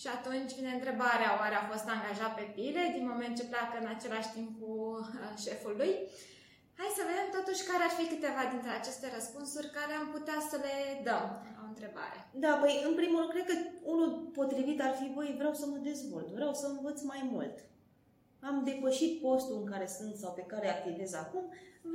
Și 0.00 0.08
atunci 0.16 0.56
vine 0.58 0.72
întrebarea, 0.75 1.30
oare 1.40 1.56
a 1.58 1.68
fost 1.72 1.87
angajat 1.96 2.32
pe 2.37 2.46
pile 2.56 2.82
din 2.96 3.04
moment 3.10 3.34
ce 3.37 3.50
pleacă 3.52 3.75
în 3.82 3.88
același 3.94 4.30
timp 4.37 4.48
cu 4.60 4.70
uh, 4.98 5.32
șeful 5.44 5.75
lui? 5.82 5.94
Hai 6.80 6.99
să 6.99 7.08
vedem 7.11 7.28
totuși 7.38 7.66
care 7.70 7.82
ar 7.87 7.94
fi 7.99 8.04
câteva 8.14 8.42
dintre 8.52 8.73
aceste 8.75 9.06
răspunsuri 9.16 9.75
care 9.78 9.92
am 9.97 10.08
putea 10.16 10.38
să 10.50 10.56
le 10.66 10.76
dăm 11.08 11.26
la 11.56 11.61
o 11.64 11.70
întrebare. 11.73 12.18
Da, 12.44 12.52
păi 12.62 12.75
în 12.88 12.94
primul 13.00 13.20
rând, 13.20 13.32
cred 13.35 13.47
că 13.50 13.56
unul 13.94 14.11
potrivit 14.38 14.78
ar 14.87 14.94
fi, 15.00 15.06
băi, 15.16 15.38
vreau 15.40 15.54
să 15.61 15.64
mă 15.66 15.78
dezvolt, 15.90 16.28
vreau 16.38 16.52
să 16.61 16.66
învăț 16.66 16.99
mai 17.12 17.23
mult. 17.35 17.56
Am 18.49 18.56
depășit 18.70 19.12
postul 19.26 19.56
în 19.62 19.66
care 19.73 19.87
sunt 19.99 20.14
sau 20.23 20.30
pe 20.38 20.44
care 20.52 20.68
activez 20.68 21.12
acum, 21.25 21.44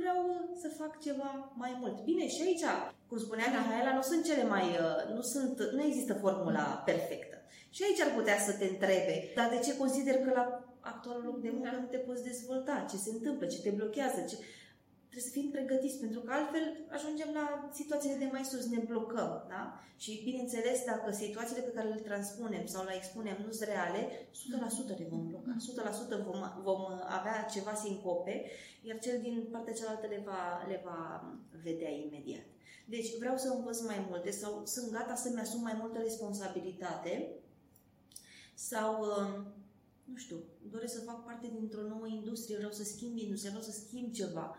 vreau 0.00 0.18
să 0.62 0.68
fac 0.80 0.92
ceva 1.06 1.30
mai 1.62 1.72
mult. 1.80 1.96
Bine, 2.10 2.24
și 2.34 2.42
aici, 2.46 2.64
cum 3.08 3.18
spunea 3.18 3.48
da. 3.50 3.58
Mihaela, 3.58 3.92
nu 3.98 4.04
sunt 4.10 4.22
cele 4.28 4.44
mai, 4.54 4.66
uh, 4.84 5.14
nu 5.16 5.22
sunt, 5.32 5.56
nu 5.76 5.82
există 5.82 6.14
formula 6.24 6.66
perfectă. 6.88 7.36
Și 7.74 7.82
aici 7.84 8.00
ar 8.00 8.12
putea 8.18 8.38
să 8.46 8.52
te 8.52 8.66
întrebe, 8.72 9.16
dar 9.36 9.48
de 9.54 9.58
ce 9.64 9.80
consider 9.82 10.16
că 10.24 10.30
la 10.38 10.44
actualul 10.92 11.24
loc 11.24 11.38
de 11.40 11.50
muncă 11.54 11.70
da. 11.72 11.80
nu 11.80 11.86
te 11.86 11.96
poți 12.06 12.26
dezvolta? 12.30 12.86
Ce 12.90 12.96
se 12.96 13.10
întâmplă? 13.10 13.46
Ce 13.46 13.60
te 13.60 13.70
blochează? 13.70 14.20
Ce 14.30 14.36
trebuie 15.14 15.32
să 15.32 15.38
fim 15.38 15.50
pregătiți, 15.56 16.02
pentru 16.04 16.20
că 16.20 16.30
altfel 16.32 16.64
ajungem 16.96 17.30
la 17.40 17.46
situațiile 17.80 18.22
de 18.22 18.28
mai 18.34 18.44
sus, 18.50 18.64
ne 18.74 18.80
blocăm. 18.90 19.30
Da? 19.54 19.62
Și 20.02 20.20
bineînțeles, 20.28 20.78
dacă 20.90 21.08
situațiile 21.12 21.62
pe 21.62 21.76
care 21.76 21.88
le 21.88 22.08
transpunem 22.08 22.66
sau 22.66 22.84
le 22.84 22.94
expunem 22.96 23.36
nu 23.46 23.52
sunt 23.52 23.68
reale, 23.68 24.00
100% 24.94 24.98
le 24.98 25.06
vom 25.10 25.26
bloca, 25.30 25.56
100% 26.20 26.24
vom, 26.28 26.40
vom 26.68 26.82
avea 27.18 27.36
ceva 27.54 27.74
sincope, 27.74 28.34
iar 28.88 28.98
cel 28.98 29.18
din 29.20 29.48
partea 29.52 29.72
cealaltă 29.78 30.06
le 30.06 30.22
va, 30.28 30.42
le 30.68 30.80
va 30.84 31.00
vedea 31.66 31.90
imediat. 31.90 32.46
Deci 32.94 33.18
vreau 33.18 33.36
să 33.36 33.48
învăț 33.48 33.80
mai 33.80 34.06
multe 34.08 34.30
sau 34.30 34.62
sunt 34.64 34.90
gata 34.90 35.14
să-mi 35.14 35.40
asum 35.40 35.62
mai 35.62 35.76
multă 35.80 35.98
responsabilitate 35.98 37.30
sau 38.54 39.04
nu 40.04 40.16
știu, 40.16 40.36
doresc 40.70 40.94
să 40.94 41.00
fac 41.00 41.24
parte 41.24 41.46
dintr-o 41.58 41.88
nouă 41.88 42.06
industrie, 42.06 42.56
vreau 42.56 42.72
să 42.72 42.84
schimb 42.84 43.16
industria, 43.18 43.50
vreau 43.50 43.66
să 43.70 43.84
schimb 43.86 44.12
ceva 44.12 44.56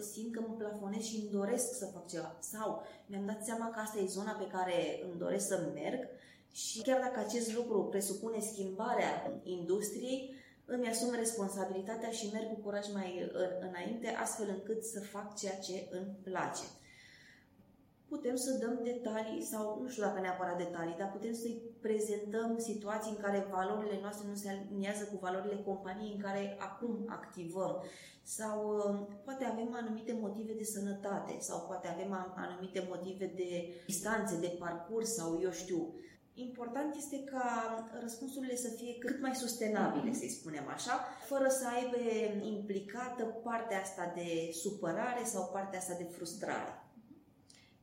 simt 0.00 0.32
că 0.34 0.40
mă 0.40 0.54
plafonez 0.54 1.02
și 1.02 1.16
îmi 1.16 1.30
doresc 1.30 1.78
să 1.78 1.86
fac 1.86 2.08
ceva. 2.08 2.36
Sau 2.40 2.82
mi-am 3.06 3.26
dat 3.26 3.44
seama 3.44 3.70
că 3.70 3.80
asta 3.80 3.98
e 3.98 4.06
zona 4.06 4.32
pe 4.32 4.46
care 4.46 5.00
îmi 5.04 5.18
doresc 5.18 5.46
să 5.46 5.70
merg 5.74 6.08
și 6.50 6.82
chiar 6.82 7.00
dacă 7.00 7.18
acest 7.18 7.54
lucru 7.54 7.84
presupune 7.84 8.40
schimbarea 8.40 9.40
industriei, 9.42 10.34
îmi 10.64 10.88
asum 10.88 11.14
responsabilitatea 11.14 12.10
și 12.10 12.30
merg 12.32 12.48
cu 12.48 12.60
curaj 12.60 12.92
mai 12.92 13.30
înainte, 13.60 14.08
astfel 14.08 14.48
încât 14.48 14.84
să 14.84 15.00
fac 15.00 15.36
ceea 15.36 15.58
ce 15.58 15.88
îmi 15.90 16.16
place 16.22 16.64
putem 18.08 18.36
să 18.36 18.50
dăm 18.52 18.80
detalii 18.82 19.42
sau 19.42 19.78
nu 19.82 19.88
știu 19.88 20.02
dacă 20.02 20.20
neapărat 20.20 20.56
detalii, 20.56 20.96
dar 20.98 21.10
putem 21.10 21.32
să-i 21.32 21.62
prezentăm 21.80 22.58
situații 22.58 23.14
în 23.16 23.22
care 23.22 23.46
valorile 23.50 23.98
noastre 24.00 24.26
nu 24.28 24.34
se 24.34 24.48
aliniază 24.48 25.04
cu 25.04 25.18
valorile 25.20 25.62
companiei 25.64 26.12
în 26.14 26.20
care 26.20 26.56
acum 26.58 27.04
activăm 27.06 27.82
sau 28.22 28.58
uh, 28.76 29.16
poate 29.24 29.44
avem 29.44 29.74
anumite 29.74 30.18
motive 30.20 30.52
de 30.52 30.64
sănătate 30.64 31.36
sau 31.40 31.58
poate 31.66 31.88
avem 31.88 32.32
anumite 32.36 32.86
motive 32.88 33.26
de 33.36 33.74
distanțe, 33.86 34.40
de 34.40 34.56
parcurs 34.58 35.14
sau 35.14 35.40
eu 35.42 35.50
știu. 35.50 35.94
Important 36.34 36.94
este 36.94 37.24
ca 37.24 37.48
răspunsurile 38.00 38.56
să 38.56 38.68
fie 38.68 38.98
cât 38.98 39.20
mai 39.20 39.34
sustenabile, 39.34 40.12
să-i 40.12 40.28
spunem 40.28 40.68
așa, 40.68 41.04
fără 41.26 41.48
să 41.48 41.66
aibă 41.74 41.96
implicată 42.44 43.24
partea 43.24 43.80
asta 43.80 44.12
de 44.14 44.50
supărare 44.52 45.24
sau 45.24 45.50
partea 45.52 45.78
asta 45.78 45.94
de 45.98 46.04
frustrare. 46.04 46.85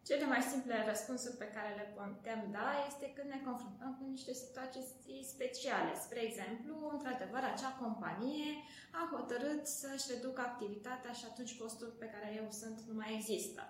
Cele 0.08 0.26
mai 0.26 0.42
simple 0.52 0.86
răspunsuri 0.92 1.42
pe 1.42 1.52
care 1.56 1.72
le 1.80 1.86
putem 1.96 2.42
da 2.58 2.70
este 2.90 3.06
când 3.16 3.30
ne 3.32 3.42
confruntăm 3.50 3.92
cu 4.00 4.04
niște 4.16 4.34
situații 4.34 4.86
speciale. 5.34 5.92
Spre 6.06 6.20
exemplu, 6.30 6.74
într-adevăr, 6.96 7.44
acea 7.44 7.74
companie 7.84 8.52
a 9.00 9.04
hotărât 9.14 9.64
să-și 9.80 10.10
reducă 10.14 10.42
activitatea 10.42 11.12
și 11.20 11.26
atunci 11.30 11.58
postul 11.62 11.92
pe 12.00 12.12
care 12.14 12.28
eu 12.42 12.48
sunt 12.62 12.78
nu 12.90 12.94
mai 13.02 13.12
există. 13.18 13.62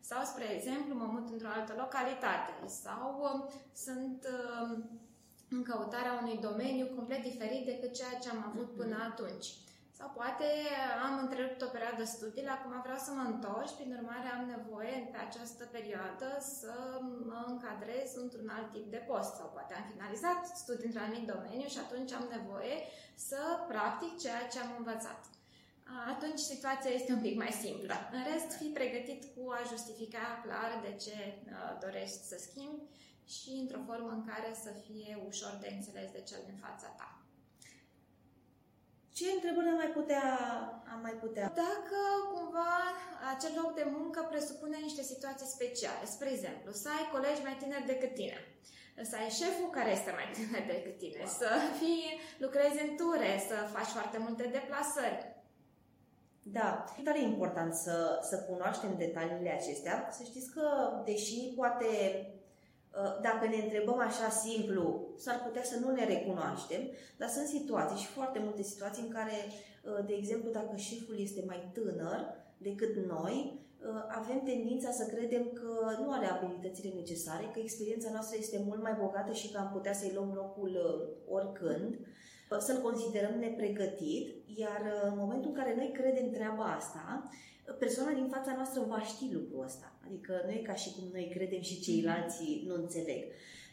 Sau, 0.00 0.20
spre 0.24 0.46
exemplu, 0.56 0.94
mă 0.94 1.08
mut 1.14 1.26
într-o 1.30 1.54
altă 1.56 1.72
localitate 1.76 2.52
sau 2.66 3.06
um, 3.28 3.38
sunt 3.86 4.20
um, 4.36 5.00
în 5.48 5.62
căutarea 5.62 6.18
unui 6.22 6.38
domeniu 6.48 6.86
complet 6.96 7.22
diferit 7.22 7.64
decât 7.64 7.92
ceea 7.94 8.18
ce 8.22 8.28
am 8.28 8.44
avut 8.50 8.74
până 8.74 8.96
atunci. 9.10 9.48
Sau 10.02 10.10
poate 10.22 10.48
am 11.06 11.14
întrerupt 11.24 11.60
o 11.62 11.74
perioadă 11.76 12.04
studiile, 12.14 12.52
acum 12.54 12.74
vreau 12.86 13.00
să 13.06 13.10
mă 13.18 13.24
întorc, 13.32 13.70
prin 13.78 13.92
urmare 13.98 14.28
am 14.36 14.44
nevoie 14.54 14.96
pe 15.12 15.18
această 15.26 15.64
perioadă 15.76 16.28
să 16.58 16.74
mă 17.30 17.40
încadrez 17.52 18.08
într-un 18.24 18.48
alt 18.56 18.68
tip 18.72 18.86
de 18.94 19.02
post. 19.10 19.32
Sau 19.38 19.48
poate 19.56 19.72
am 19.74 19.86
finalizat 19.92 20.40
studii 20.62 20.86
într-un 20.86 21.04
anumit 21.04 21.26
domeniu 21.34 21.68
și 21.74 21.82
atunci 21.84 22.12
am 22.12 22.26
nevoie 22.36 22.76
să 23.28 23.40
practic 23.72 24.12
ceea 24.24 24.42
ce 24.52 24.58
am 24.58 24.72
învățat. 24.80 25.20
Atunci 26.14 26.42
situația 26.52 26.92
este 26.94 27.10
un 27.16 27.22
pic 27.26 27.36
mai 27.42 27.52
simplă. 27.64 27.96
În 28.16 28.22
rest, 28.30 28.50
fi 28.60 28.66
pregătit 28.78 29.22
cu 29.34 29.42
a 29.58 29.60
justifica 29.72 30.24
clar 30.44 30.70
de 30.86 30.92
ce 31.04 31.16
uh, 31.26 31.42
dorești 31.84 32.22
să 32.30 32.36
schimbi 32.46 32.84
și 33.34 33.50
într-o 33.62 33.84
formă 33.88 34.10
în 34.18 34.24
care 34.30 34.50
să 34.64 34.70
fie 34.84 35.12
ușor 35.30 35.54
de 35.62 35.68
înțeles 35.76 36.08
de 36.16 36.22
cel 36.28 36.42
din 36.48 36.58
fața 36.64 36.88
ta. 36.98 37.21
Ce 39.18 39.26
întrebări 39.36 39.72
am 39.72 39.80
mai 39.84 39.92
putea, 39.98 40.26
am 40.92 41.00
mai 41.06 41.16
putea? 41.24 41.46
Dacă 41.66 42.00
cumva 42.32 42.72
acel 43.34 43.52
loc 43.60 43.70
de 43.80 43.86
muncă 43.96 44.20
presupune 44.30 44.76
niște 44.76 45.02
situații 45.12 45.54
speciale, 45.56 46.04
spre 46.14 46.28
exemplu, 46.32 46.70
să 46.82 46.88
ai 46.88 47.06
colegi 47.14 47.42
mai 47.46 47.56
tineri 47.62 47.90
decât 47.92 48.14
tine, 48.14 48.38
să 49.10 49.14
ai 49.16 49.30
șeful 49.40 49.70
care 49.70 49.90
este 49.90 50.12
mai 50.18 50.28
tiner 50.34 50.64
decât 50.74 50.96
tine, 50.98 51.22
wow. 51.24 51.34
să 51.40 51.50
fii, 51.80 52.06
lucrezi 52.44 52.82
în 52.84 52.90
ture, 53.00 53.32
să 53.48 53.56
faci 53.76 53.92
foarte 53.96 54.18
multe 54.26 54.44
deplasări. 54.56 55.20
Da, 56.42 56.84
e 56.98 57.02
tare 57.02 57.22
important 57.22 57.74
să, 57.74 57.96
să 58.30 58.36
cunoaștem 58.48 58.94
detaliile 58.96 59.50
acestea. 59.50 60.08
Să 60.16 60.22
știți 60.24 60.50
că, 60.54 60.66
deși 61.04 61.52
poate 61.56 61.86
Uh, 61.86 62.41
dacă 63.22 63.44
ne 63.48 63.62
întrebăm 63.62 63.98
așa 63.98 64.28
simplu, 64.28 64.84
s-ar 65.16 65.42
putea 65.46 65.62
să 65.62 65.78
nu 65.78 65.90
ne 65.90 66.04
recunoaștem, 66.04 66.82
dar 67.16 67.28
sunt 67.28 67.46
situații 67.46 68.02
și 68.04 68.14
foarte 68.16 68.38
multe 68.38 68.62
situații 68.62 69.02
în 69.06 69.12
care, 69.12 69.36
uh, 69.48 70.06
de 70.06 70.14
exemplu, 70.14 70.50
dacă 70.50 70.76
șeful 70.76 71.16
este 71.18 71.42
mai 71.46 71.70
tânăr 71.72 72.20
decât 72.58 72.94
noi, 73.14 73.36
uh, 73.44 74.02
avem 74.08 74.40
tendința 74.44 74.90
să 74.90 75.04
credem 75.14 75.44
că 75.52 75.72
nu 76.00 76.12
are 76.12 76.26
abilitățile 76.26 76.92
necesare, 76.94 77.50
că 77.52 77.58
experiența 77.60 78.10
noastră 78.12 78.36
este 78.38 78.62
mult 78.66 78.82
mai 78.82 78.96
bogată 79.00 79.32
și 79.32 79.50
că 79.50 79.58
am 79.58 79.70
putea 79.72 79.92
să-i 79.92 80.12
luăm 80.14 80.32
locul 80.34 80.72
oricând, 81.28 81.98
să-l 82.58 82.80
considerăm 82.82 83.34
nepregătit, 83.38 84.26
iar 84.46 84.80
în 85.10 85.16
momentul 85.16 85.50
în 85.50 85.56
care 85.56 85.74
noi 85.76 85.90
credem 85.92 86.30
treaba 86.30 86.64
asta, 86.64 87.30
persoana 87.78 88.12
din 88.12 88.28
fața 88.28 88.52
noastră 88.54 88.82
va 88.88 89.00
ști 89.00 89.32
lucrul 89.32 89.64
ăsta. 89.64 89.92
Adică 90.12 90.42
nu 90.44 90.50
e 90.50 90.68
ca 90.70 90.74
și 90.74 90.92
cum 90.94 91.08
noi 91.12 91.32
credem 91.34 91.60
și 91.60 91.80
ceilalți 91.80 92.62
nu 92.66 92.74
înțeleg. 92.74 93.22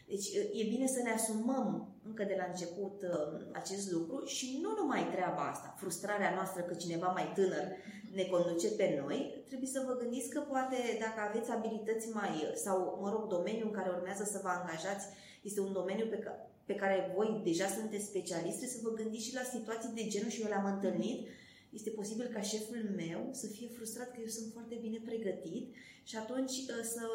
Deci 0.08 0.26
e 0.60 0.64
bine 0.74 0.86
să 0.86 1.00
ne 1.02 1.10
asumăm 1.10 1.94
încă 2.08 2.24
de 2.24 2.34
la 2.38 2.46
început 2.48 3.02
uh, 3.02 3.46
acest 3.52 3.92
lucru 3.92 4.24
și 4.24 4.58
nu 4.62 4.70
numai 4.80 5.10
treaba 5.14 5.42
asta, 5.48 5.74
frustrarea 5.78 6.34
noastră 6.34 6.62
că 6.62 6.74
cineva 6.74 7.08
mai 7.08 7.32
tânăr 7.34 7.66
ne 8.14 8.24
conduce 8.24 8.68
pe 8.68 9.02
noi, 9.02 9.44
trebuie 9.46 9.68
să 9.68 9.84
vă 9.86 9.96
gândiți 10.02 10.30
că 10.30 10.40
poate 10.40 10.76
dacă 11.00 11.18
aveți 11.28 11.50
abilități 11.50 12.08
mai, 12.12 12.52
sau 12.64 12.98
mă 13.02 13.10
rog, 13.10 13.28
domeniul 13.28 13.66
în 13.66 13.76
care 13.78 13.90
urmează 13.90 14.24
să 14.24 14.40
vă 14.42 14.48
angajați, 14.48 15.06
este 15.42 15.60
un 15.60 15.72
domeniu 15.72 16.06
pe 16.06 16.18
care 16.18 16.50
pe 16.70 16.76
care 16.76 17.12
voi 17.16 17.40
deja 17.44 17.66
sunteți 17.66 18.04
specialiști, 18.04 18.66
să 18.66 18.78
vă 18.82 18.90
gândiți 18.90 19.26
și 19.26 19.34
la 19.34 19.42
situații 19.54 19.92
de 19.94 20.06
genul 20.06 20.30
și 20.30 20.42
eu 20.42 20.48
le-am 20.48 20.72
întâlnit, 20.74 21.28
este 21.70 21.90
posibil 21.90 22.26
ca 22.26 22.40
șeful 22.40 22.92
meu 22.96 23.28
să 23.32 23.46
fie 23.46 23.68
frustrat 23.68 24.10
că 24.10 24.16
eu 24.20 24.26
sunt 24.26 24.52
foarte 24.52 24.78
bine 24.80 25.00
pregătit 25.04 25.74
și 26.02 26.16
atunci 26.16 26.52
uh, 26.52 26.82
să, 26.82 27.06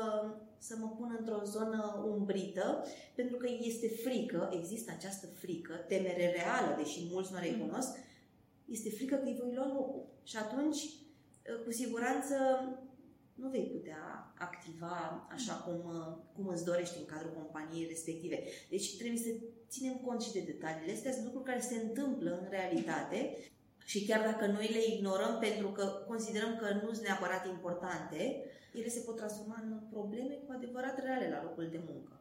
să 0.58 0.76
mă 0.80 0.88
pun 0.88 1.16
într-o 1.20 1.42
zonă 1.44 2.06
umbrită, 2.08 2.86
pentru 3.16 3.38
că 3.38 3.48
este 3.62 3.88
frică, 3.88 4.50
există 4.54 4.92
această 4.98 5.28
frică, 5.28 5.74
temere 5.74 6.32
reală, 6.32 6.76
deși 6.78 7.08
mulți 7.12 7.32
nu 7.32 7.38
o 7.38 7.42
recunosc, 7.42 7.90
este 8.66 8.90
frică 8.90 9.16
că 9.16 9.26
îi 9.26 9.40
voi 9.42 9.54
lua 9.54 9.74
locul. 9.74 10.06
Și 10.24 10.38
atunci, 10.38 10.84
uh, 10.84 11.64
cu 11.64 11.72
siguranță, 11.72 12.36
nu 13.34 13.50
vei 13.50 13.64
putea 13.64 14.34
activa 14.38 15.28
așa 15.32 15.54
cum, 15.54 15.80
uh, 15.96 16.18
cum 16.36 16.48
îți 16.48 16.66
dorești 16.66 16.98
în 17.00 17.06
cadrul 17.06 17.34
companiei 17.34 17.88
respective. 17.88 18.44
Deci 18.70 18.98
trebuie 18.98 19.20
să 19.20 19.30
ținem 19.70 19.96
cont 20.06 20.22
și 20.22 20.34
de 20.34 20.40
detaliile 20.40 20.94
astea, 20.94 21.12
sunt 21.12 21.26
lucruri 21.26 21.46
care 21.46 21.60
se 21.60 21.76
întâmplă 21.76 22.40
în 22.42 22.48
realitate 22.50 23.38
și 23.86 24.06
chiar 24.08 24.22
dacă 24.30 24.46
noi 24.46 24.68
le 24.76 24.96
ignorăm 24.96 25.38
pentru 25.40 25.68
că 25.68 25.86
considerăm 26.08 26.56
că 26.56 26.68
nu 26.84 26.94
sunt 26.94 27.06
neapărat 27.08 27.48
importante, 27.48 28.20
ele 28.74 28.90
se 28.90 29.00
pot 29.06 29.16
transforma 29.16 29.60
în 29.64 29.80
probleme 29.96 30.34
cu 30.34 30.52
adevărat 30.58 30.96
reale 31.04 31.30
la 31.30 31.44
locul 31.44 31.68
de 31.72 31.82
muncă. 31.90 32.14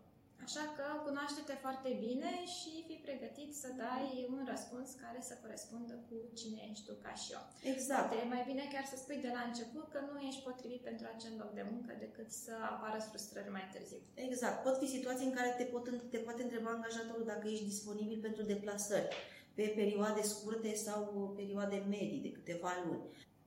Așa 0.46 0.64
că 0.76 0.86
cunoaște-te 1.06 1.56
foarte 1.64 1.90
bine 2.06 2.32
și 2.56 2.72
fii 2.86 3.04
pregătit 3.06 3.50
să 3.62 3.68
dai 3.84 4.08
un 4.34 4.40
răspuns 4.52 4.88
care 5.04 5.20
să 5.28 5.34
corespundă 5.42 5.94
cu 6.06 6.16
cine 6.40 6.60
ești 6.70 6.86
tu 6.86 6.94
ca 7.04 7.12
și 7.22 7.28
eu. 7.36 7.42
Exact. 7.72 8.06
Poate 8.08 8.24
e 8.24 8.34
mai 8.34 8.44
bine 8.50 8.64
chiar 8.72 8.86
să 8.92 8.96
spui 8.98 9.24
de 9.26 9.32
la 9.36 9.42
început 9.50 9.86
că 9.94 10.00
nu 10.10 10.16
ești 10.28 10.46
potrivit 10.48 10.82
pentru 10.88 11.04
acel 11.14 11.34
loc 11.42 11.50
de 11.58 11.64
muncă 11.72 11.92
decât 12.04 12.28
să 12.44 12.54
apară 12.72 12.98
frustrări 13.10 13.56
mai 13.56 13.66
târziu. 13.72 14.00
Exact. 14.28 14.56
Pot 14.66 14.76
fi 14.82 14.94
situații 14.96 15.28
în 15.28 15.36
care 15.38 15.50
te, 15.58 15.64
pot, 15.74 15.84
te 16.12 16.18
poate 16.26 16.42
întreba 16.42 16.70
angajatorul 16.72 17.30
dacă 17.32 17.44
ești 17.48 17.70
disponibil 17.72 18.18
pentru 18.26 18.42
deplasări 18.52 19.08
pe 19.54 19.72
perioade 19.76 20.22
scurte 20.22 20.74
sau 20.74 21.32
perioade 21.36 21.86
medii 21.88 22.20
de 22.22 22.32
câteva 22.32 22.70
luni 22.86 23.02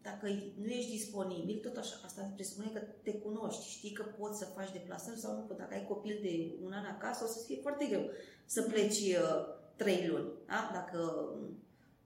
dacă 0.09 0.25
nu 0.61 0.67
ești 0.67 0.91
disponibil, 0.91 1.59
tot 1.59 1.77
așa, 1.77 1.95
asta 2.05 2.31
presupune 2.35 2.69
că 2.73 2.79
te 3.03 3.13
cunoști, 3.13 3.69
știi 3.69 3.91
că 3.91 4.03
poți 4.03 4.37
să 4.37 4.45
faci 4.45 4.71
deplasări 4.71 5.19
sau 5.19 5.31
nu 5.35 5.55
Dacă 5.57 5.73
ai 5.73 5.85
copil 5.87 6.19
de 6.21 6.55
un 6.65 6.71
an 6.71 6.85
acasă, 6.85 7.23
o 7.23 7.27
să 7.27 7.43
fie 7.45 7.59
foarte 7.61 7.85
greu 7.85 8.09
să 8.45 8.61
pleci 8.61 8.99
uh, 8.99 9.45
trei 9.75 10.07
luni, 10.07 10.29
da? 10.45 10.69
dacă 10.73 10.99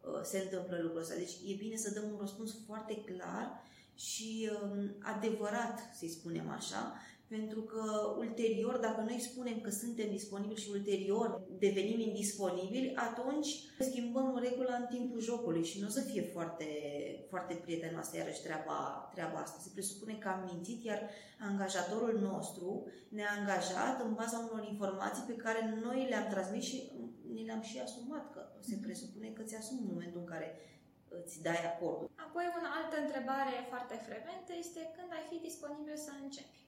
uh, 0.01 0.21
se 0.23 0.37
întâmplă 0.37 0.79
lucrul 0.81 1.01
ăsta. 1.01 1.15
Deci 1.15 1.35
e 1.45 1.53
bine 1.53 1.75
să 1.75 1.93
dăm 1.93 2.03
un 2.11 2.17
răspuns 2.19 2.55
foarte 2.65 2.95
clar 3.03 3.61
și 3.95 4.49
uh, 4.51 4.89
adevărat, 4.99 5.79
să-i 5.93 6.09
spunem 6.09 6.49
așa, 6.49 6.95
pentru 7.35 7.61
că 7.61 7.83
ulterior, 8.17 8.77
dacă 8.77 9.01
noi 9.01 9.19
spunem 9.19 9.57
că 9.61 9.69
suntem 9.69 10.09
disponibili 10.09 10.61
și 10.63 10.69
ulterior 10.71 11.27
devenim 11.59 11.99
indisponibili, 11.99 12.95
atunci 12.95 13.49
schimbăm 13.79 14.37
regula 14.47 14.75
în 14.75 14.87
timpul 14.95 15.19
jocului 15.19 15.63
și 15.63 15.79
nu 15.81 15.87
o 15.87 15.89
să 15.97 16.01
fie 16.01 16.21
foarte, 16.21 16.67
foarte 17.29 17.53
prietenoasă 17.53 18.17
iarăși 18.17 18.41
treaba, 18.41 19.09
treaba 19.13 19.37
asta. 19.39 19.57
Se 19.61 19.69
presupune 19.73 20.15
că 20.17 20.27
am 20.27 20.49
mințit, 20.53 20.83
iar 20.83 21.09
angajatorul 21.49 22.19
nostru 22.19 22.87
ne-a 23.09 23.31
angajat 23.39 23.95
în 24.05 24.13
baza 24.13 24.49
unor 24.51 24.67
informații 24.67 25.23
pe 25.27 25.41
care 25.43 25.79
noi 25.83 26.07
le-am 26.09 26.27
transmis 26.29 26.63
și 26.63 26.91
ne 27.33 27.41
le-am 27.41 27.61
și 27.61 27.79
asumat, 27.79 28.31
că 28.33 28.41
se 28.59 28.75
presupune 28.81 29.27
că 29.27 29.41
ți 29.43 29.55
asumi 29.55 29.81
în 29.83 29.91
momentul 29.93 30.19
în 30.19 30.31
care 30.33 30.47
îți 31.19 31.41
dai 31.41 31.61
acordul. 31.71 32.09
Apoi, 32.27 32.45
o 32.55 32.59
altă 32.79 32.95
întrebare 33.05 33.55
foarte 33.71 33.95
frecventă 34.07 34.51
este 34.63 34.81
când 34.95 35.09
ai 35.17 35.25
fi 35.31 35.37
disponibil 35.47 35.97
să 36.07 36.11
începi. 36.23 36.61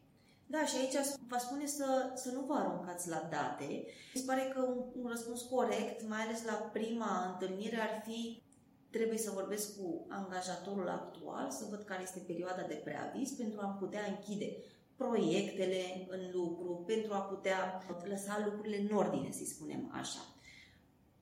Da, 0.45 0.65
și 0.65 0.77
aici 0.77 1.07
vă 1.27 1.37
spune 1.39 1.65
să, 1.65 2.11
să 2.15 2.31
nu 2.31 2.41
vă 2.41 2.53
aruncați 2.53 3.09
la 3.09 3.27
date. 3.29 3.85
Mi 4.13 4.21
se 4.21 4.25
pare 4.25 4.51
că 4.53 4.61
un, 4.61 4.83
un 5.01 5.09
răspuns 5.09 5.41
corect, 5.41 6.07
mai 6.07 6.21
ales 6.21 6.43
la 6.45 6.53
prima 6.53 7.31
întâlnire, 7.31 7.79
ar 7.79 8.01
fi 8.05 8.41
trebuie 8.89 9.17
să 9.17 9.31
vorbesc 9.33 9.77
cu 9.77 10.05
angajatorul 10.09 10.89
actual, 10.89 11.49
să 11.49 11.67
văd 11.69 11.81
care 11.83 12.01
este 12.01 12.23
perioada 12.27 12.61
de 12.67 12.81
preaviz 12.83 13.31
pentru 13.31 13.59
a 13.61 13.77
putea 13.79 14.03
închide 14.09 14.57
proiectele 14.95 16.07
în 16.09 16.21
lucru, 16.31 16.83
pentru 16.85 17.13
a 17.13 17.19
putea 17.19 17.83
lăsa 18.03 18.41
lucrurile 18.45 18.77
în 18.77 18.97
ordine, 18.97 19.31
să 19.31 19.43
spunem 19.45 19.91
așa. 19.93 20.23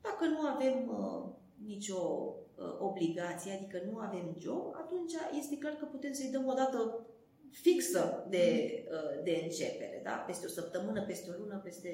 Dacă 0.02 0.26
nu 0.26 0.40
avem 0.40 0.78
uh, 0.88 1.24
nicio 1.66 2.02
uh, 2.02 2.80
obligație, 2.80 3.52
adică 3.52 3.82
nu 3.92 3.98
avem 3.98 4.36
job, 4.38 4.74
atunci 4.74 5.14
este 5.38 5.58
clar 5.58 5.74
că 5.74 5.86
putem 5.86 6.14
să-i 6.14 6.32
dăm 6.32 6.48
o 6.48 6.54
dată 6.54 7.06
fixă 7.52 8.26
de, 8.30 8.46
uh, 8.92 9.24
de 9.24 9.40
începere, 9.44 10.02
da? 10.04 10.12
Peste 10.12 10.46
o 10.46 10.50
săptămână, 10.50 11.02
peste 11.02 11.30
o 11.32 11.40
lună, 11.42 11.58
peste... 11.64 11.90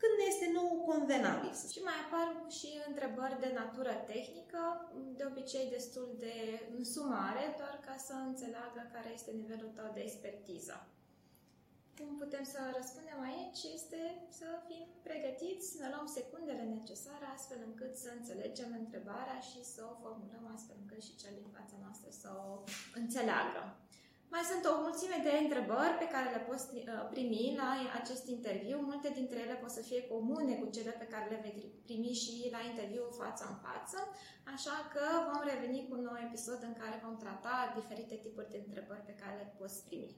Când 0.00 0.14
ne 0.18 0.26
este 0.28 0.48
nou 0.58 0.70
convenabil. 0.90 1.52
Și 1.74 1.80
mai 1.88 1.98
apar 2.04 2.28
și 2.58 2.70
întrebări 2.88 3.40
de 3.44 3.50
natură 3.60 3.94
tehnică, 4.12 4.62
de 5.18 5.24
obicei 5.30 5.66
destul 5.76 6.08
de 6.18 6.34
sumare, 6.94 7.44
doar 7.60 7.74
ca 7.86 7.96
să 8.06 8.14
înțeleagă 8.30 8.80
care 8.94 9.10
este 9.12 9.30
nivelul 9.30 9.70
tău 9.74 9.90
de 9.94 10.00
expertiză. 10.00 10.76
Cum 11.98 12.10
putem 12.22 12.44
să 12.54 12.60
răspundem 12.78 13.20
aici 13.30 13.60
este 13.78 14.00
să 14.40 14.48
fim 14.68 14.86
pregătiți, 15.08 15.68
să 15.70 15.76
ne 15.82 15.88
luăm 15.92 16.06
secundele 16.18 16.64
necesare 16.76 17.26
astfel 17.36 17.60
încât 17.68 17.92
să 18.04 18.08
înțelegem 18.18 18.70
întrebarea 18.82 19.38
și 19.50 19.60
să 19.72 19.80
o 19.90 19.98
formulăm 20.02 20.44
astfel 20.54 20.76
încât 20.80 21.02
și 21.06 21.18
cel 21.22 21.34
din 21.40 21.50
fața 21.56 21.76
noastră 21.84 22.08
să 22.22 22.28
o 22.46 22.48
înțeleagă. 23.00 23.62
Mai 24.34 24.44
sunt 24.50 24.64
o 24.70 24.80
mulțime 24.86 25.18
de 25.26 25.32
întrebări 25.44 26.00
pe 26.02 26.10
care 26.14 26.28
le 26.36 26.42
poți 26.48 26.66
uh, 26.74 26.84
primi 27.12 27.56
la 27.60 27.68
acest 28.00 28.24
interviu. 28.36 28.76
Multe 28.90 29.08
dintre 29.18 29.38
ele 29.44 29.56
pot 29.62 29.72
să 29.78 29.82
fie 29.88 30.02
comune 30.12 30.54
cu 30.60 30.66
cele 30.76 30.92
pe 30.98 31.10
care 31.12 31.26
le 31.28 31.42
vei 31.44 31.56
primi 31.86 32.12
și 32.22 32.34
la 32.56 32.60
interviu 32.70 33.04
față 33.20 33.42
în 33.50 33.56
față, 33.66 33.98
așa 34.54 34.76
că 34.94 35.04
vom 35.28 35.42
reveni 35.52 35.86
cu 35.86 35.92
un 35.96 36.02
nou 36.08 36.18
episod 36.26 36.60
în 36.70 36.74
care 36.80 37.04
vom 37.04 37.16
trata 37.24 37.72
diferite 37.78 38.16
tipuri 38.24 38.52
de 38.54 38.62
întrebări 38.66 39.08
pe 39.08 39.18
care 39.20 39.34
le 39.40 39.54
poți 39.58 39.84
primi. 39.86 40.16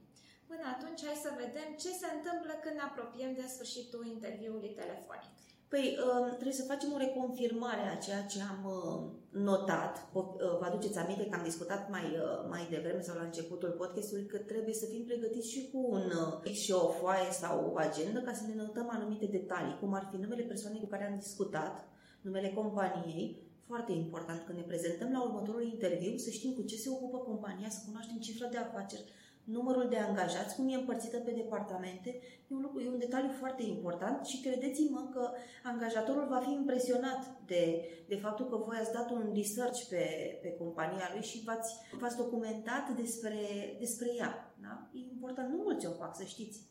Până 0.51 0.64
atunci, 0.75 1.05
hai 1.09 1.25
să 1.27 1.40
vedem 1.42 1.68
ce 1.83 1.90
se 2.01 2.09
întâmplă 2.16 2.53
când 2.62 2.77
ne 2.77 2.85
apropiem 2.88 3.33
de 3.35 3.46
sfârșitul 3.55 4.05
interviului 4.07 4.73
telefonic. 4.81 5.33
Păi, 5.73 5.97
um, 6.07 6.27
trebuie 6.39 6.61
să 6.61 6.71
facem 6.73 6.93
o 6.93 7.03
reconfirmare 7.05 7.85
a 7.89 8.03
ceea 8.05 8.23
ce 8.33 8.39
am 8.53 8.61
uh, 8.77 9.01
notat. 9.49 9.95
Uh, 10.13 10.25
vă 10.61 10.65
aduceți 10.69 10.99
aminte 10.99 11.27
că 11.27 11.37
am 11.37 11.49
discutat 11.51 11.91
mai, 11.91 12.07
uh, 12.25 12.39
mai 12.49 12.67
devreme 12.71 13.03
sau 13.03 13.17
la 13.17 13.29
începutul 13.29 13.71
podcastului 13.81 14.27
că 14.27 14.39
trebuie 14.39 14.75
să 14.75 14.87
fim 14.87 15.05
pregătiți 15.05 15.51
și 15.51 15.71
cu 15.73 15.79
un 15.91 16.05
și 16.53 16.73
o 16.73 16.89
foaie 16.89 17.31
sau 17.43 17.73
o 17.73 17.79
agenda 17.79 18.21
ca 18.21 18.33
să 18.33 18.45
ne 18.47 18.55
notăm 18.55 18.89
anumite 18.91 19.27
detalii, 19.27 19.79
cum 19.81 19.95
ar 19.95 20.09
fi 20.11 20.17
numele 20.17 20.43
persoanei 20.43 20.81
cu 20.81 20.87
care 20.87 21.05
am 21.07 21.19
discutat, 21.19 21.89
numele 22.21 22.49
companiei, 22.49 23.43
foarte 23.67 23.93
important 23.93 24.41
când 24.47 24.59
ne 24.59 24.65
prezentăm 24.65 25.11
la 25.13 25.23
următorul 25.23 25.63
interviu, 25.63 26.17
să 26.17 26.31
știm 26.31 26.53
cu 26.53 26.63
ce 26.63 26.77
se 26.77 26.89
ocupă 26.91 27.19
compania, 27.19 27.69
să 27.69 27.81
cunoaștem 27.87 28.19
cifra 28.19 28.49
de 28.49 28.57
afaceri, 28.57 29.05
numărul 29.51 29.87
de 29.89 29.97
angajați, 29.97 30.55
cum 30.55 30.69
e 30.69 30.75
împărțită 30.75 31.19
pe 31.19 31.31
departamente, 31.31 32.09
e 32.49 32.55
un, 32.55 32.61
lucru, 32.61 32.81
e 32.81 32.89
un 32.89 32.99
detaliu 32.99 33.31
foarte 33.31 33.63
important 33.63 34.27
și 34.27 34.41
credeți-mă 34.41 35.09
că 35.13 35.31
angajatorul 35.63 36.27
va 36.29 36.39
fi 36.39 36.53
impresionat 36.53 37.41
de, 37.47 37.89
de 38.09 38.17
faptul 38.17 38.47
că 38.49 38.57
voi 38.57 38.77
ați 38.81 38.93
dat 38.93 39.11
un 39.11 39.33
research 39.35 39.81
pe, 39.89 40.05
pe 40.43 40.57
compania 40.59 41.11
lui 41.13 41.23
și 41.23 41.43
v-ați, 41.45 41.75
v-ați 42.01 42.17
documentat 42.17 42.89
despre, 42.97 43.37
despre 43.79 44.09
ea. 44.17 44.55
Da? 44.63 44.89
E 44.93 44.99
important, 44.99 45.49
nu 45.51 45.57
mulți 45.63 45.87
o 45.87 45.91
fac, 45.91 46.17
să 46.17 46.25
știți. 46.25 46.69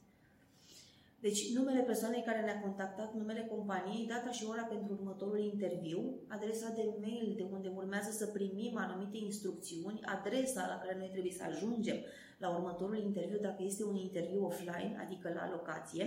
Deci 1.21 1.53
numele 1.53 1.81
persoanei 1.81 2.23
care 2.25 2.41
ne-a 2.41 2.61
contactat, 2.61 3.13
numele 3.13 3.47
companiei, 3.55 4.07
data 4.07 4.31
și 4.31 4.45
ora 4.49 4.61
pentru 4.61 4.93
următorul 4.93 5.39
interviu, 5.39 6.15
adresa 6.27 6.69
de 6.75 6.93
mail 7.01 7.33
de 7.35 7.45
unde 7.51 7.71
urmează 7.75 8.11
să 8.11 8.25
primim 8.25 8.77
anumite 8.77 9.17
instrucțiuni, 9.17 9.99
adresa 10.01 10.67
la 10.67 10.79
care 10.81 10.95
noi 10.97 11.09
trebuie 11.11 11.31
să 11.31 11.43
ajungem 11.47 11.97
la 12.39 12.49
următorul 12.57 12.97
interviu, 12.97 13.39
dacă 13.39 13.63
este 13.63 13.83
un 13.83 13.95
interviu 13.95 14.45
offline, 14.45 14.97
adică 15.05 15.31
la 15.33 15.49
locație, 15.49 16.05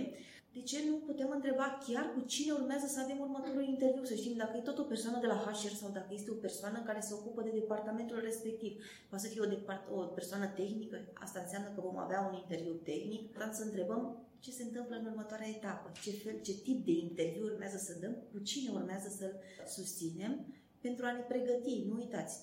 de 0.53 0.61
ce 0.61 0.77
nu 0.89 0.95
putem 0.95 1.29
întreba 1.31 1.79
chiar 1.87 2.05
cu 2.15 2.21
cine 2.25 2.51
urmează 2.53 2.87
să 2.87 2.99
avem 3.03 3.19
următorul 3.19 3.63
interviu, 3.63 4.03
să 4.03 4.15
știm 4.15 4.35
dacă 4.37 4.57
e 4.57 4.69
tot 4.69 4.77
o 4.77 4.89
persoană 4.91 5.19
de 5.19 5.27
la 5.27 5.37
HR 5.43 5.73
sau 5.81 5.89
dacă 5.91 6.11
este 6.11 6.31
o 6.31 6.43
persoană 6.45 6.81
care 6.85 6.99
se 6.99 7.13
ocupă 7.13 7.41
de 7.41 7.49
departamentul 7.49 8.19
respectiv. 8.19 8.71
Poate 9.09 9.23
să 9.23 9.29
fie 9.31 9.41
o, 9.41 9.53
depart- 9.55 9.89
o 9.91 9.99
persoană 9.99 10.47
tehnică, 10.47 10.97
asta 11.13 11.39
înseamnă 11.39 11.69
că 11.75 11.81
vom 11.81 11.97
avea 11.97 12.29
un 12.29 12.37
interviu 12.37 12.73
tehnic, 12.73 13.31
trebuie 13.31 13.55
să 13.55 13.63
întrebăm 13.63 14.01
ce 14.39 14.51
se 14.51 14.63
întâmplă 14.63 14.95
în 14.95 15.05
următoarea 15.05 15.47
etapă, 15.47 15.91
ce, 16.03 16.11
fel, 16.11 16.41
ce 16.41 16.53
tip 16.53 16.85
de 16.85 16.91
interviu 16.91 17.43
urmează 17.45 17.77
să 17.77 17.97
dăm, 17.99 18.15
cu 18.31 18.39
cine 18.39 18.69
urmează 18.73 19.09
să-l 19.17 19.35
susținem? 19.67 20.45
Pentru 20.81 21.05
a 21.05 21.11
ne 21.11 21.19
pregăti. 21.19 21.85
Nu 21.87 21.95
uitați, 21.95 22.39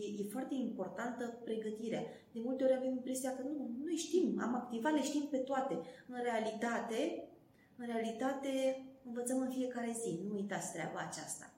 e, 0.00 0.22
e 0.22 0.30
foarte 0.30 0.54
importantă 0.54 1.40
pregătirea. 1.44 2.02
De 2.32 2.40
multe 2.44 2.64
ori 2.64 2.74
avem 2.76 2.90
impresia 2.90 3.36
că 3.36 3.42
nu, 3.42 3.70
noi 3.84 3.94
știm, 3.94 4.40
am 4.40 4.54
activat, 4.54 4.92
le 4.92 5.02
știm 5.02 5.26
pe 5.30 5.36
toate. 5.36 5.74
În 6.08 6.22
realitate, 6.22 7.28
în 7.76 7.86
realitate 7.86 8.84
învățăm 9.04 9.38
în 9.40 9.50
fiecare 9.50 9.96
zi. 10.02 10.20
Nu 10.28 10.34
uitați 10.34 10.72
treaba 10.72 10.98
aceasta. 10.98 11.52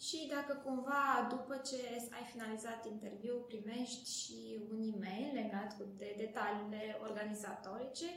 Și 0.00 0.18
dacă 0.34 0.52
cumva, 0.64 1.26
după 1.30 1.54
ce 1.68 1.80
ai 2.16 2.24
finalizat 2.32 2.86
interviul, 2.86 3.46
primești 3.48 4.10
și 4.20 4.38
un 4.70 4.80
e-mail 4.92 5.30
legat 5.34 5.76
de 5.96 6.14
detaliile 6.16 6.98
organizatorice, 7.08 8.08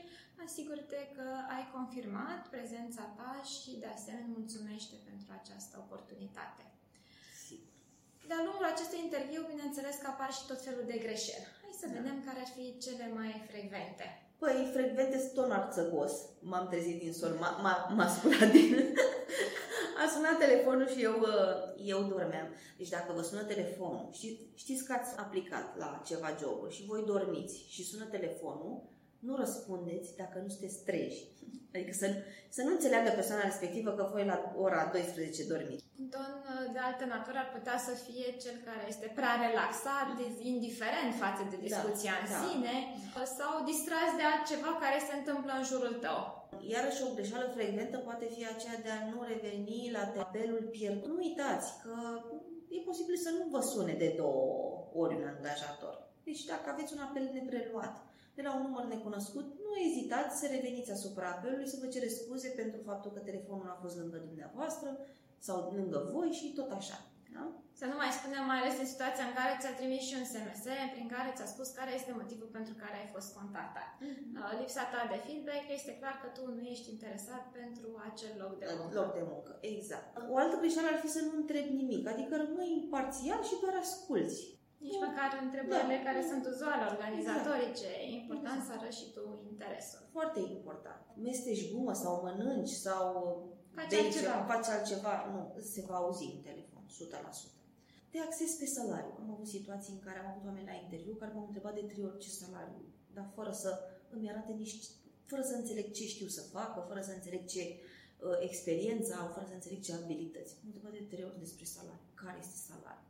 asigură-te 0.44 1.00
că 1.16 1.28
ai 1.56 1.64
confirmat 1.72 2.48
prezența 2.48 3.02
ta 3.02 3.42
și 3.54 3.70
de 3.78 3.86
asemenea 3.86 4.34
mulțumește 4.36 4.96
pentru 5.04 5.28
această 5.40 5.74
oportunitate. 5.84 6.64
De-a 8.30 8.46
lungul 8.48 8.72
acestui 8.72 9.00
interviu, 9.06 9.40
bineînțeles 9.52 9.96
că 10.02 10.08
apar 10.10 10.30
și 10.36 10.46
tot 10.50 10.60
felul 10.66 10.84
de 10.90 10.98
greșeli. 11.04 11.46
Hai 11.62 11.80
să 11.82 11.86
da. 11.88 11.94
vedem 11.98 12.16
care 12.26 12.40
ar 12.44 12.50
fi 12.56 12.64
cele 12.84 13.06
mai 13.18 13.30
frecvente. 13.50 14.06
Păi, 14.42 14.70
frecvente 14.76 15.16
sunt 15.18 15.34
tot 15.38 15.50
arțăgos. 15.58 16.12
M-am 16.50 16.66
trezit 16.72 16.98
din 17.04 17.12
sol, 17.20 17.32
m-a, 17.42 17.50
m-a, 17.64 17.74
m-a 17.96 18.08
sculat 18.14 18.50
din... 18.56 18.70
A 20.02 20.04
sunat 20.14 20.38
telefonul 20.38 20.88
și 20.94 21.02
eu, 21.08 21.16
uh, 21.32 21.54
eu 21.92 22.00
dormeam. 22.02 22.48
Deci 22.78 22.94
dacă 22.96 23.12
vă 23.16 23.22
sună 23.22 23.42
telefonul, 23.42 24.08
știți, 24.12 24.40
știți 24.54 24.84
că 24.84 24.92
ați 24.92 25.18
aplicat 25.24 25.66
la 25.82 26.02
ceva 26.08 26.36
joburi 26.40 26.74
și 26.74 26.86
voi 26.90 27.02
dormiți 27.06 27.56
și 27.68 27.88
sună 27.90 28.04
telefonul, 28.04 28.74
nu 29.26 29.32
răspundeți 29.42 30.08
dacă 30.20 30.36
nu 30.42 30.48
sunteți 30.48 30.84
treji. 30.88 31.22
Adică 31.74 31.92
să, 32.02 32.06
să 32.56 32.60
nu 32.66 32.70
înțeleagă 32.76 33.10
persoana 33.10 33.50
respectivă 33.50 33.90
că 33.98 34.04
voi 34.12 34.24
la 34.32 34.38
ora 34.64 34.80
12 34.92 35.50
dormiți. 35.52 35.84
Un 36.00 36.08
ton 36.14 36.32
uh, 36.38 36.66
de 36.74 36.80
altă 36.88 37.04
natură 37.14 37.38
ar 37.40 37.50
putea 37.56 37.78
să 37.86 37.92
fie 38.06 38.26
cel 38.44 38.56
care 38.68 38.84
este 38.92 39.08
prea 39.18 39.34
relaxat, 39.46 40.06
indiferent 40.54 41.12
față 41.24 41.42
de 41.50 41.56
discuția 41.66 42.14
da, 42.16 42.20
în 42.22 42.28
da. 42.32 42.38
sine, 42.42 42.74
sau 43.38 43.52
distras 43.70 44.10
de 44.20 44.24
altceva 44.32 44.70
care 44.84 44.98
se 45.08 45.14
întâmplă 45.16 45.52
în 45.56 45.64
jurul 45.70 45.94
tău. 46.04 46.20
Iarăși 46.74 47.04
o 47.06 47.14
greșeală 47.16 47.46
frecventă 47.56 47.96
poate 48.08 48.26
fi 48.34 48.42
aceea 48.46 48.78
de 48.86 48.90
a 48.98 49.00
nu 49.12 49.18
reveni 49.32 49.94
la 49.96 50.04
tabelul 50.16 50.64
pierdut. 50.76 51.08
Nu 51.10 51.22
uitați 51.26 51.68
că 51.82 51.94
e 52.76 52.88
posibil 52.90 53.16
să 53.26 53.30
nu 53.38 53.44
vă 53.54 53.60
sune 53.72 53.94
de 54.02 54.10
două 54.22 54.46
ori 55.02 55.14
un 55.20 55.26
angajator. 55.34 55.94
Deci 56.28 56.42
dacă 56.52 56.66
aveți 56.70 56.92
un 56.96 57.02
apel 57.06 57.24
nepreluat, 57.32 57.94
de 58.34 58.42
la 58.42 58.54
un 58.56 58.62
număr 58.62 58.84
necunoscut, 58.84 59.46
nu 59.64 59.72
ezitați 59.88 60.38
să 60.40 60.46
reveniți 60.46 60.90
asupra 60.90 61.28
apelului, 61.28 61.68
să 61.68 61.76
vă 61.80 61.86
cereți 61.86 62.20
scuze 62.20 62.48
pentru 62.48 62.80
faptul 62.90 63.10
că 63.10 63.20
telefonul 63.20 63.68
a 63.70 63.80
fost 63.82 63.96
lângă 63.96 64.18
dumneavoastră 64.26 64.98
sau 65.38 65.72
lângă 65.78 66.10
voi 66.12 66.30
și 66.30 66.52
tot 66.58 66.70
așa. 66.70 66.98
Da? 67.34 67.44
Să 67.80 67.84
nu 67.90 67.96
mai 68.02 68.10
spunem, 68.18 68.42
mai 68.50 68.58
ales 68.60 68.76
în 68.82 68.88
situația 68.92 69.24
în 69.26 69.34
care 69.38 69.52
ți-a 69.60 69.74
trimis 69.80 70.02
și 70.08 70.16
un 70.20 70.26
SMS 70.32 70.62
prin 70.94 71.08
care 71.14 71.30
ți-a 71.36 71.48
spus 71.54 71.68
care 71.78 71.92
este 71.94 72.12
motivul 72.20 72.50
pentru 72.56 72.74
care 72.82 72.96
ai 72.98 73.12
fost 73.14 73.28
contactat. 73.38 73.90
Mm-hmm. 73.96 74.58
Lipsa 74.60 74.84
ta 74.92 75.00
de 75.12 75.18
feedback 75.26 75.64
este 75.78 75.92
clar 76.00 76.16
că 76.22 76.28
tu 76.36 76.42
nu 76.56 76.62
ești 76.74 76.92
interesat 76.94 77.44
pentru 77.60 77.88
acel 78.08 78.32
loc 78.42 78.52
de 78.60 78.66
muncă. 78.78 78.94
Loc 79.00 79.10
de 79.18 79.24
muncă, 79.32 79.52
exact. 79.74 80.08
O 80.32 80.36
altă 80.42 80.56
greșeală 80.62 80.88
ar 80.90 80.98
fi 81.04 81.10
să 81.16 81.20
nu 81.28 81.32
întrebi 81.40 81.72
nimic, 81.82 82.02
adică 82.08 82.32
rămâi 82.36 82.76
imparțial 82.80 83.40
și 83.48 83.60
doar 83.62 83.74
asculți. 83.84 84.59
Nici 84.86 85.02
măcar 85.06 85.30
întrebările 85.46 85.98
da. 85.98 86.06
care 86.08 86.20
sunt 86.30 86.44
uzuale, 86.52 86.84
organizatorice. 86.92 87.90
Exact. 87.92 88.12
E 88.12 88.20
important 88.22 88.60
exact. 88.60 88.68
să 88.68 88.72
arăți 88.78 88.98
și 89.00 89.06
tu 89.16 89.24
interesul. 89.52 90.00
Foarte 90.16 90.40
important. 90.58 91.02
Mestești 91.26 91.70
gumă 91.72 91.92
sau 92.02 92.12
mănânci 92.24 92.74
sau 92.86 93.04
faci 93.78 93.94
altceva. 94.00 94.34
faci 94.52 94.68
altceva. 94.74 95.14
Nu, 95.32 95.40
se 95.72 95.80
va 95.88 95.96
auzi 96.02 96.26
în 96.36 96.40
telefon, 96.48 96.82
100%. 96.88 97.60
De 98.12 98.18
acces 98.26 98.50
pe 98.60 98.66
salariu. 98.76 99.14
Am 99.22 99.30
avut 99.34 99.48
situații 99.56 99.92
în 99.96 100.02
care 100.06 100.18
am 100.18 100.28
avut 100.32 100.44
oameni 100.48 100.70
la 100.72 100.80
interviu 100.84 101.14
care 101.14 101.32
m-au 101.34 101.46
întrebat 101.46 101.74
de 101.74 101.84
trei 101.90 102.04
ori 102.10 102.22
ce 102.24 102.30
salariu, 102.42 102.82
dar 103.16 103.26
fără 103.36 103.52
să 103.62 103.70
îmi 104.14 104.30
arate 104.30 104.52
nici, 104.52 104.74
fără 105.30 105.42
să 105.42 105.54
înțeleg 105.54 105.86
ce 105.92 106.04
știu 106.14 106.28
să 106.36 106.42
facă, 106.56 106.84
fără 106.88 107.00
să 107.00 107.12
înțeleg 107.12 107.42
ce 107.54 107.62
uh, 107.62 108.36
experiență 108.48 109.10
au, 109.20 109.28
fără 109.34 109.46
să 109.48 109.54
înțeleg 109.54 109.80
ce 109.80 109.92
abilități. 109.92 110.52
M-au 110.54 110.70
întrebat 110.72 110.92
de 110.98 111.04
trei 111.10 111.24
ori 111.24 111.38
despre 111.44 111.64
salariu. 111.64 112.08
Care 112.14 112.38
este 112.44 112.56
salariul? 112.70 113.09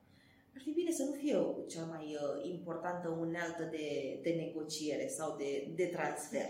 Ar 0.55 0.61
fi 0.63 0.71
bine 0.71 0.91
să 0.91 1.03
nu 1.05 1.13
fie 1.13 1.37
cea 1.69 1.85
mai 1.85 2.05
uh, 2.15 2.51
importantă 2.51 3.09
unealtă 3.09 3.63
de, 3.63 4.19
de 4.23 4.31
negociere 4.31 5.09
sau 5.09 5.37
de, 5.37 5.73
de 5.75 5.87
transfer. 5.87 6.49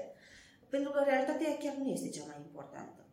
Pentru 0.69 0.91
că 0.93 1.03
realitatea 1.05 1.57
chiar 1.59 1.75
nu 1.75 1.89
este 1.89 2.09
cea 2.09 2.25
mai 2.27 2.37
importantă. 2.47 3.05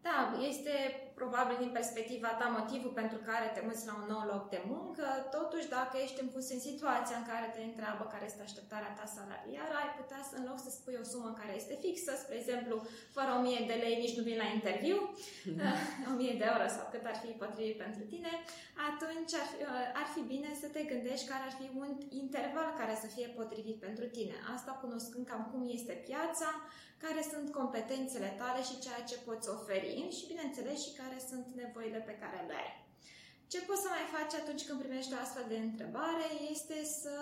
Da, 0.00 0.38
este 0.48 0.70
probabil 1.20 1.56
din 1.62 1.72
perspectiva 1.78 2.30
ta 2.40 2.46
motivul 2.58 2.92
pentru 3.00 3.18
care 3.28 3.46
te 3.54 3.62
muți 3.66 3.86
la 3.88 3.94
un 4.00 4.06
nou 4.14 4.24
loc 4.32 4.42
de 4.54 4.60
muncă. 4.72 5.06
Totuși, 5.36 5.68
dacă 5.78 5.94
ești 6.04 6.20
pus 6.34 6.46
în 6.56 6.60
situația 6.68 7.16
în 7.18 7.26
care 7.32 7.46
te 7.54 7.62
întreabă 7.70 8.02
care 8.12 8.24
este 8.26 8.42
așteptarea 8.44 8.96
ta 8.98 9.06
salarială, 9.16 9.74
ai 9.78 9.90
putea 10.00 10.20
să, 10.28 10.34
în 10.40 10.44
loc 10.50 10.58
să 10.64 10.70
spui 10.72 10.96
o 11.02 11.04
sumă 11.12 11.30
care 11.40 11.52
este 11.60 11.74
fixă, 11.84 12.12
spre 12.22 12.36
exemplu, 12.38 12.74
fără 13.16 13.30
1000 13.38 13.70
de 13.70 13.76
lei 13.82 14.02
nici 14.04 14.16
nu 14.18 14.22
vin 14.28 14.38
la 14.42 14.48
interviu, 14.56 14.96
1000 16.12 16.40
de 16.40 16.46
euro 16.52 16.66
sau 16.76 16.84
cât 16.92 17.04
ar 17.12 17.18
fi 17.24 17.30
potrivit 17.42 17.78
pentru 17.84 18.02
tine, 18.12 18.32
atunci 18.90 19.32
ar 19.40 19.46
fi, 19.50 19.58
ar 20.00 20.08
fi 20.14 20.22
bine 20.32 20.50
să 20.62 20.66
te 20.74 20.82
gândești 20.92 21.30
care 21.30 21.44
ar 21.48 21.54
fi 21.60 21.66
un 21.82 21.90
interval 22.22 22.68
care 22.80 22.94
să 23.02 23.08
fie 23.14 23.28
potrivit 23.38 23.78
pentru 23.86 24.06
tine. 24.16 24.36
Asta 24.54 24.72
cunoscând 24.82 25.24
cam 25.26 25.42
cum 25.50 25.62
este 25.76 25.94
piața, 26.08 26.48
care 27.04 27.22
sunt 27.32 27.46
competențele 27.58 28.30
tale 28.40 28.60
și 28.68 28.80
ceea 28.84 29.02
ce 29.08 29.24
poți 29.26 29.48
oferi 29.56 30.08
și, 30.16 30.30
bineînțeles, 30.32 30.76
și 30.84 30.92
care 31.02 31.18
sunt 31.30 31.46
nevoile 31.62 32.00
pe 32.08 32.18
care 32.22 32.38
le 32.48 32.56
ai. 32.62 32.72
Ce 33.52 33.60
poți 33.60 33.84
să 33.84 33.88
mai 33.90 34.06
faci 34.16 34.34
atunci 34.40 34.66
când 34.66 34.78
primești 34.82 35.14
o 35.14 35.22
astfel 35.24 35.46
de 35.48 35.58
întrebare 35.68 36.28
este 36.54 36.78
să 37.02 37.16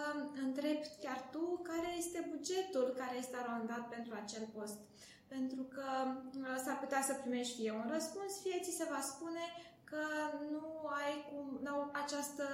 întrebi 0.47 0.87
chiar 1.05 1.21
tu 1.35 1.45
care 1.71 1.91
este 2.03 2.21
bugetul 2.33 2.87
care 3.01 3.17
este 3.19 3.37
arondat 3.39 3.85
pentru 3.95 4.13
acel 4.23 4.45
post. 4.57 4.79
Pentru 5.35 5.63
că 5.75 5.89
uh, 6.07 6.57
s-ar 6.65 6.79
putea 6.79 7.03
să 7.09 7.21
primești 7.21 7.57
fie 7.59 7.73
un 7.73 7.87
răspuns, 7.97 8.33
fie 8.45 8.59
ți 8.65 8.79
se 8.81 8.87
va 8.93 9.01
spune 9.13 9.45
că 9.91 10.05
nu 10.53 10.67
ai 11.03 11.15
cum, 11.29 11.47
nu 11.67 11.91
această 12.03 12.47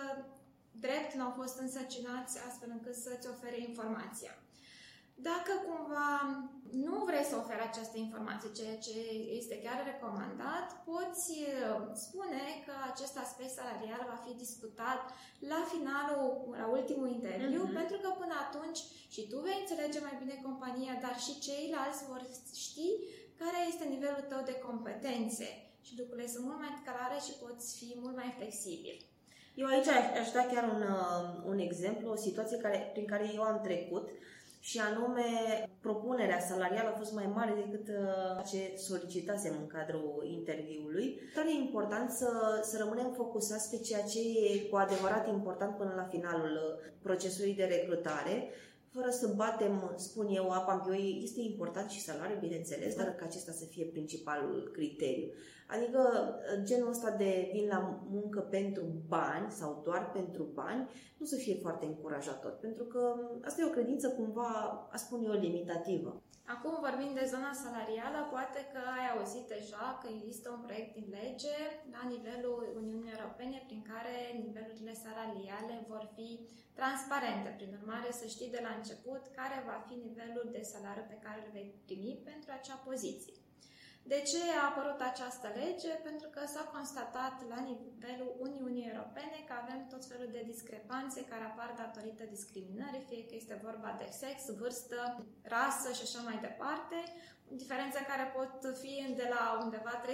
drept, 0.85 1.15
nu 1.15 1.25
au 1.25 1.35
fost 1.41 1.59
însăcinați 1.59 2.39
astfel 2.49 2.71
încât 2.73 2.95
să-ți 2.95 3.29
ofere 3.29 3.59
informația. 3.61 4.35
Dacă 5.31 5.53
cumva 5.67 6.11
nu 6.71 6.97
vrei 7.09 7.25
să 7.31 7.37
oferi 7.37 7.69
această 7.69 7.97
informație, 7.99 8.57
ceea 8.59 8.77
ce 8.87 8.99
este 9.41 9.57
chiar 9.65 9.79
recomandat, 9.93 10.67
poți 10.91 11.27
uh, 11.41 11.81
spune 12.05 12.45
că 12.67 12.75
acest 12.93 13.15
aspect 13.25 13.53
salarial 13.59 14.03
va 14.13 14.19
fi 14.27 14.33
discutat 14.45 15.03
la 15.53 15.61
finalul, 15.73 16.23
la 16.61 16.67
ultimul 16.77 17.09
interviu, 17.19 17.63
uh-huh. 17.65 17.79
pentru 17.81 17.97
că 18.03 18.09
până 18.21 18.35
atunci 18.47 18.81
și 19.15 19.23
tu 19.31 19.37
vei 19.47 19.59
înțelege 19.61 19.99
mai 20.07 20.17
bine 20.23 20.37
compania, 20.47 20.95
dar 21.05 21.17
și 21.25 21.43
ceilalți 21.47 22.07
vor 22.11 22.21
ști 22.67 22.89
care 23.41 23.59
este 23.71 23.85
nivelul 23.95 24.25
tău 24.31 24.43
de 24.51 24.57
competențe 24.69 25.49
și 25.87 25.99
lucrurile 25.99 26.29
sunt 26.35 26.45
mult 26.49 26.61
mai 26.65 26.75
clare 26.87 27.19
și 27.27 27.39
poți 27.45 27.67
fi 27.79 27.89
mult 28.03 28.17
mai 28.21 28.31
flexibil. 28.39 28.97
Eu 29.61 29.67
aici 29.67 29.89
aș 30.23 30.31
da 30.37 30.43
chiar 30.53 30.65
un, 30.75 30.83
uh, 30.83 31.23
un 31.53 31.59
exemplu, 31.59 32.11
o 32.11 32.23
situație 32.27 32.59
care, 32.65 32.91
prin 32.93 33.07
care 33.13 33.31
eu 33.35 33.43
am 33.43 33.61
trecut 33.61 34.09
și 34.69 34.79
anume 34.79 35.29
propunerea 35.81 36.41
salarială 36.41 36.89
a 36.89 36.99
fost 36.99 37.13
mai 37.13 37.31
mare 37.35 37.53
decât 37.65 37.89
uh, 37.89 38.45
ce 38.51 38.61
solicitasem 38.77 39.55
în 39.61 39.67
cadrul 39.67 40.29
interviului. 40.39 41.21
Dar 41.35 41.45
e 41.45 41.65
important 41.67 42.11
să, 42.11 42.31
să 42.63 42.77
rămânem 42.79 43.13
focusați 43.13 43.71
pe 43.71 43.79
ceea 43.79 44.03
ce 44.03 44.19
e 44.19 44.69
cu 44.71 44.77
adevărat 44.77 45.29
important 45.29 45.77
până 45.77 45.93
la 45.97 46.03
finalul 46.03 46.53
uh, 46.55 46.93
procesului 47.03 47.55
de 47.55 47.65
recrutare, 47.65 48.49
fără 48.97 49.11
să 49.11 49.33
batem, 49.37 49.95
spun 49.97 50.27
eu, 50.31 50.51
apa 50.51 50.73
în 50.73 50.81
pioi, 50.81 51.21
este 51.23 51.41
important 51.41 51.91
și 51.91 52.01
salariul, 52.01 52.39
bineînțeles, 52.39 52.97
dar 52.97 53.15
ca 53.15 53.25
acesta 53.25 53.53
să 53.53 53.65
fie 53.65 53.85
principalul 53.85 54.71
criteriu. 54.73 55.29
Adică 55.69 56.01
genul 56.63 56.89
ăsta 56.89 57.11
de 57.11 57.51
vin 57.53 57.67
la 57.69 58.05
muncă 58.11 58.41
pentru 58.41 58.83
bani 59.09 59.51
sau 59.51 59.83
doar 59.85 60.11
pentru 60.11 60.43
bani 60.55 60.89
nu 61.17 61.27
să 61.27 61.37
fie 61.37 61.55
foarte 61.55 61.87
încurajator, 61.87 62.53
pentru 62.61 62.85
că 62.85 63.15
asta 63.43 63.63
e 63.63 63.67
o 63.67 63.77
credință 63.79 64.09
cumva, 64.09 64.49
a 64.93 64.97
spun 64.97 65.25
eu, 65.25 65.33
limitativă. 65.33 66.23
Acum 66.55 66.75
vorbim 66.87 67.13
de 67.21 67.31
zona 67.35 67.53
salarială, 67.65 68.21
poate 68.35 68.61
că 68.73 68.81
ai 68.99 69.07
auzit 69.15 69.47
deja 69.57 69.87
că 70.01 70.07
există 70.17 70.47
un 70.51 70.63
proiect 70.67 70.93
din 70.99 71.09
lege 71.21 71.59
la 71.95 72.03
nivelul 72.15 72.61
Uniunii 72.83 73.15
Europene 73.17 73.59
prin 73.67 73.83
care 73.91 74.17
nivelurile 74.45 74.95
salariale 75.05 75.75
vor 75.93 76.05
fi 76.17 76.29
transparente. 76.81 77.49
Prin 77.59 77.73
urmare, 77.79 78.11
să 78.21 78.27
știi 78.27 78.55
de 78.57 78.61
la 78.67 78.73
început 78.77 79.23
care 79.39 79.57
va 79.71 79.79
fi 79.89 79.95
nivelul 80.07 80.47
de 80.57 80.63
salariu 80.73 81.07
pe 81.09 81.23
care 81.25 81.39
îl 81.41 81.51
vei 81.57 81.69
primi 81.87 82.15
pentru 82.31 82.49
acea 82.53 82.79
poziție. 82.89 83.37
De 84.13 84.21
ce 84.31 84.43
a 84.61 84.67
apărut 84.71 85.01
această 85.11 85.49
lege? 85.61 85.93
Pentru 86.09 86.29
că 86.35 86.41
s-a 86.55 86.65
constatat 86.75 87.37
la 87.53 87.61
nivelul 87.71 88.31
Uniunii 88.47 88.91
Europene 88.93 89.39
că 89.47 89.55
avem 89.63 89.81
tot 89.93 90.03
felul 90.11 90.29
de 90.33 90.43
discrepanțe 90.53 91.21
care 91.31 91.45
apar 91.45 91.71
datorită 91.83 92.25
discriminării, 92.37 93.09
fie 93.09 93.23
că 93.27 93.35
este 93.37 93.61
vorba 93.69 93.91
de 94.03 94.09
sex, 94.23 94.37
vârstă, 94.63 94.99
rasă 95.55 95.89
și 95.99 96.05
așa 96.07 96.21
mai 96.29 96.39
departe, 96.49 96.99
diferențe 97.63 98.01
care 98.11 98.25
pot 98.37 98.77
fi 98.83 98.95
de 99.21 99.27
la 99.35 99.43
undeva 99.65 99.95
13% 100.05 100.09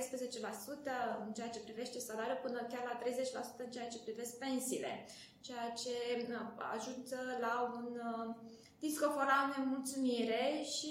în 1.27 1.33
ceea 1.33 1.55
ce 1.55 1.67
privește 1.67 1.99
salariul 1.99 2.45
până 2.47 2.59
chiar 2.73 2.85
la 2.91 2.99
30% 3.03 3.65
în 3.65 3.71
ceea 3.71 3.89
ce 3.93 4.05
privește 4.07 4.37
pensiile, 4.45 4.93
ceea 5.41 5.69
ce 5.83 5.95
ajută 6.77 7.19
la 7.41 7.55
un 7.77 7.87
discoforam 8.87 9.47
nemulțumire 9.57 10.45
și 10.75 10.91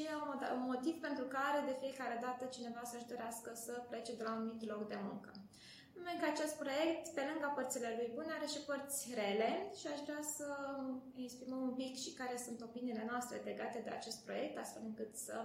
un 0.58 0.64
motiv 0.72 0.96
pentru 1.08 1.26
care 1.38 1.60
de 1.70 1.76
fiecare 1.84 2.18
dată 2.26 2.44
cineva 2.56 2.84
să-și 2.92 3.10
dorească 3.12 3.50
să 3.66 3.74
plece 3.90 4.12
de 4.16 4.24
la 4.24 4.32
un 4.32 4.42
anumit 4.42 4.64
loc 4.72 4.84
de 4.94 5.00
muncă. 5.10 5.32
Numai 5.96 6.18
că 6.20 6.26
acest 6.30 6.56
proiect, 6.64 7.04
pe 7.18 7.24
lângă 7.30 7.48
părțile 7.58 7.90
lui 7.98 8.10
bune, 8.16 8.32
are 8.34 8.48
și 8.54 8.66
părți 8.70 9.00
rele 9.22 9.52
și 9.80 9.86
aș 9.94 10.00
vrea 10.08 10.24
să 10.38 10.48
exprimăm 11.26 11.62
un 11.70 11.76
pic 11.82 11.94
și 12.04 12.12
care 12.20 12.36
sunt 12.46 12.60
opiniile 12.62 13.06
noastre 13.12 13.36
legate 13.50 13.80
de 13.86 13.92
acest 13.94 14.20
proiect, 14.26 14.56
astfel 14.58 14.84
încât 14.86 15.12
să 15.28 15.36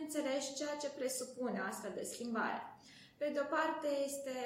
înțelegi 0.00 0.54
ceea 0.58 0.76
ce 0.82 0.96
presupune 0.98 1.60
astfel 1.70 1.92
de 1.98 2.08
schimbare. 2.12 2.62
Pe 3.20 3.26
de 3.34 3.40
o 3.44 3.48
parte 3.56 3.88
este 4.08 4.36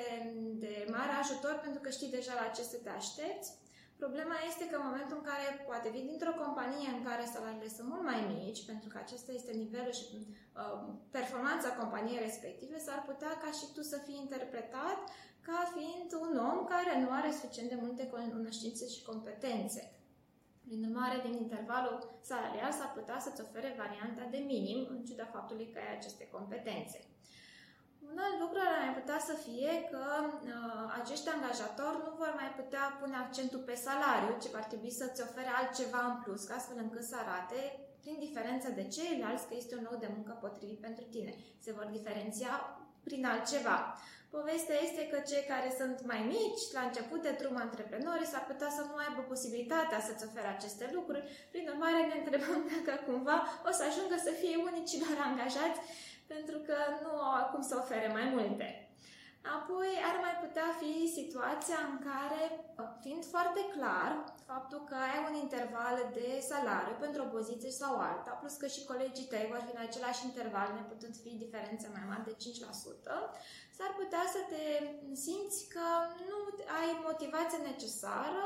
de 0.65 0.75
mare 0.97 1.15
ajutor 1.23 1.55
pentru 1.65 1.81
că 1.81 1.91
știi 1.91 2.17
deja 2.19 2.35
la 2.41 2.55
ce 2.57 2.63
să 2.63 2.79
te 2.85 2.91
aștepți, 3.01 3.49
Problema 4.03 4.37
este 4.51 4.65
că 4.69 4.77
în 4.77 4.89
momentul 4.89 5.17
în 5.19 5.29
care 5.31 5.47
poate 5.69 5.89
vii 5.95 6.09
dintr-o 6.11 6.39
companie 6.45 6.89
în 6.97 7.03
care 7.09 7.25
salariile 7.35 7.77
sunt 7.77 7.89
mult 7.93 8.05
mai 8.11 8.21
mici, 8.35 8.67
pentru 8.71 8.89
că 8.89 8.97
acesta 9.01 9.33
este 9.33 9.53
nivelul 9.53 9.95
și 10.01 10.07
uh, 10.21 10.79
performanța 11.17 11.79
companiei 11.81 12.25
respective, 12.27 12.79
s-ar 12.79 13.01
putea 13.11 13.33
ca 13.43 13.51
și 13.59 13.67
tu 13.75 13.83
să 13.93 13.99
fii 14.07 14.23
interpretat 14.25 14.99
ca 15.47 15.59
fiind 15.75 16.11
un 16.27 16.33
om 16.51 16.59
care 16.75 16.93
nu 17.03 17.09
are 17.19 17.31
suficient 17.39 17.69
de 17.69 17.79
multe 17.85 18.05
cunoștințe 18.37 18.85
și 18.95 19.07
competențe. 19.11 19.83
Prin 20.67 20.85
urmare, 20.89 21.17
din 21.27 21.35
intervalul 21.45 22.19
salarial 22.31 22.73
s-ar 22.73 22.93
putea 22.99 23.19
să-ți 23.19 23.41
ofere 23.47 23.75
varianta 23.83 24.25
de 24.31 24.41
minim, 24.53 24.87
în 24.91 25.05
ciuda 25.05 25.27
faptului 25.37 25.71
că 25.73 25.79
ai 25.79 25.97
aceste 25.97 26.29
competențe. 26.37 26.99
Un 28.11 28.19
alt 28.27 28.39
lucru 28.43 28.59
ar 28.63 28.73
mai 28.83 28.93
putea 28.99 29.19
să 29.29 29.35
fie 29.47 29.73
că 29.93 30.05
uh, 30.25 30.87
acești 31.01 31.29
angajatori 31.35 32.03
nu 32.05 32.13
vor 32.21 32.33
mai 32.41 32.51
putea 32.61 32.85
pune 33.01 33.17
accentul 33.17 33.63
pe 33.69 33.77
salariu, 33.87 34.33
ci 34.43 34.55
va 34.57 34.63
trebui 34.71 34.93
să-ți 35.01 35.23
ofere 35.27 35.53
altceva 35.61 36.01
în 36.11 36.17
plus, 36.23 36.43
ca 36.45 36.55
astfel 36.57 36.79
încât 36.81 37.05
să 37.11 37.17
arate, 37.19 37.61
prin 38.03 38.17
diferență 38.27 38.69
de 38.79 38.85
ceilalți, 38.97 39.47
că 39.49 39.55
este 39.57 39.75
un 39.77 39.87
loc 39.89 39.99
de 40.05 40.15
muncă 40.17 40.33
potrivit 40.45 40.81
pentru 40.87 41.05
tine. 41.15 41.33
Se 41.65 41.71
vor 41.77 41.87
diferenția 41.99 42.53
prin 43.07 43.23
altceva. 43.33 43.79
Povestea 44.37 44.79
este 44.87 45.03
că 45.11 45.19
cei 45.31 45.45
care 45.53 45.69
sunt 45.81 45.99
mai 46.11 46.23
mici, 46.35 46.65
la 46.77 46.83
început 46.85 47.21
de 47.23 47.33
drum 47.41 47.57
antreprenori, 47.67 48.31
s-ar 48.33 48.45
putea 48.51 48.71
să 48.77 48.83
nu 48.89 48.97
aibă 49.05 49.21
posibilitatea 49.33 50.01
să-ți 50.07 50.25
ofere 50.29 50.49
aceste 50.53 50.85
lucruri. 50.97 51.27
Prin 51.53 51.65
urmare, 51.73 52.01
ne 52.11 52.17
întrebăm 52.23 52.61
dacă 52.73 52.93
cumva 53.09 53.37
o 53.69 53.71
să 53.79 53.83
ajungă 53.85 54.17
să 54.27 54.33
fie 54.41 54.57
unicilor 54.71 55.17
angajați 55.29 55.81
pentru 56.27 56.59
că 56.67 56.77
nu 57.03 57.11
au 57.27 57.35
acum 57.45 57.63
să 57.63 57.75
ofere 57.83 58.11
mai 58.13 58.27
multe. 58.35 58.69
Apoi 59.59 59.91
ar 60.11 60.17
mai 60.27 60.37
putea 60.45 60.69
fi 60.81 60.93
situația 61.19 61.79
în 61.91 61.97
care, 62.09 62.43
fiind 63.03 63.25
foarte 63.35 63.63
clar 63.75 64.11
faptul 64.51 64.81
că 64.89 64.97
ai 65.09 65.21
un 65.29 65.35
interval 65.45 65.97
de 66.19 66.29
salariu 66.51 66.97
pentru 67.05 67.21
o 67.23 67.33
poziție 67.37 67.73
sau 67.81 67.93
alta, 68.09 68.33
plus 68.41 68.55
că 68.57 68.67
și 68.75 68.89
colegii 68.91 69.31
tăi 69.33 69.51
vor 69.53 69.63
fi 69.67 69.75
în 69.77 69.87
același 69.89 70.25
interval, 70.29 70.69
neputând 70.73 71.15
fi 71.25 71.43
diferențe 71.45 71.87
mai 71.95 72.05
mari 72.11 72.29
de 72.29 72.35
5%, 72.35 73.19
s-ar 73.77 73.93
putea 74.01 74.25
să 74.35 74.41
te 74.53 74.65
simți 75.25 75.59
că 75.75 75.87
nu 76.29 76.39
ai 76.81 76.89
motivația 77.09 77.61
necesară 77.71 78.45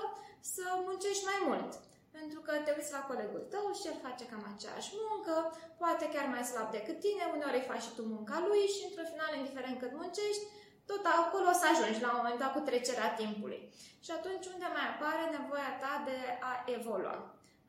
să 0.55 0.65
muncești 0.87 1.29
mai 1.31 1.41
mult 1.49 1.71
pentru 2.19 2.39
că 2.47 2.53
te 2.65 2.73
uiți 2.77 2.97
la 2.97 3.07
colegul 3.11 3.45
tău 3.55 3.67
și 3.79 3.89
el 3.91 3.99
face 4.07 4.25
cam 4.31 4.45
aceeași 4.53 4.91
muncă, 5.03 5.35
poate 5.81 6.05
chiar 6.15 6.27
mai 6.35 6.45
slab 6.51 6.69
decât 6.77 6.99
tine, 7.07 7.25
uneori 7.35 7.59
îi 7.61 7.69
faci 7.71 7.87
și 7.87 7.95
tu 7.97 8.03
munca 8.15 8.39
lui 8.47 8.65
și 8.75 8.85
într-un 8.87 9.09
final, 9.13 9.33
indiferent 9.35 9.77
cât 9.79 9.93
muncești, 10.01 10.45
tot 10.91 11.05
acolo 11.21 11.49
o 11.51 11.59
să 11.61 11.67
ajungi 11.69 12.05
la 12.05 12.11
un 12.11 12.19
moment 12.21 12.39
dat 12.43 12.53
cu 12.53 12.61
trecerea 12.69 13.11
timpului. 13.21 13.61
Și 14.05 14.11
atunci 14.19 14.47
unde 14.55 14.69
mai 14.77 14.87
apare 14.91 15.25
nevoia 15.37 15.73
ta 15.83 15.93
de 16.09 16.19
a 16.51 16.53
evolua. 16.77 17.17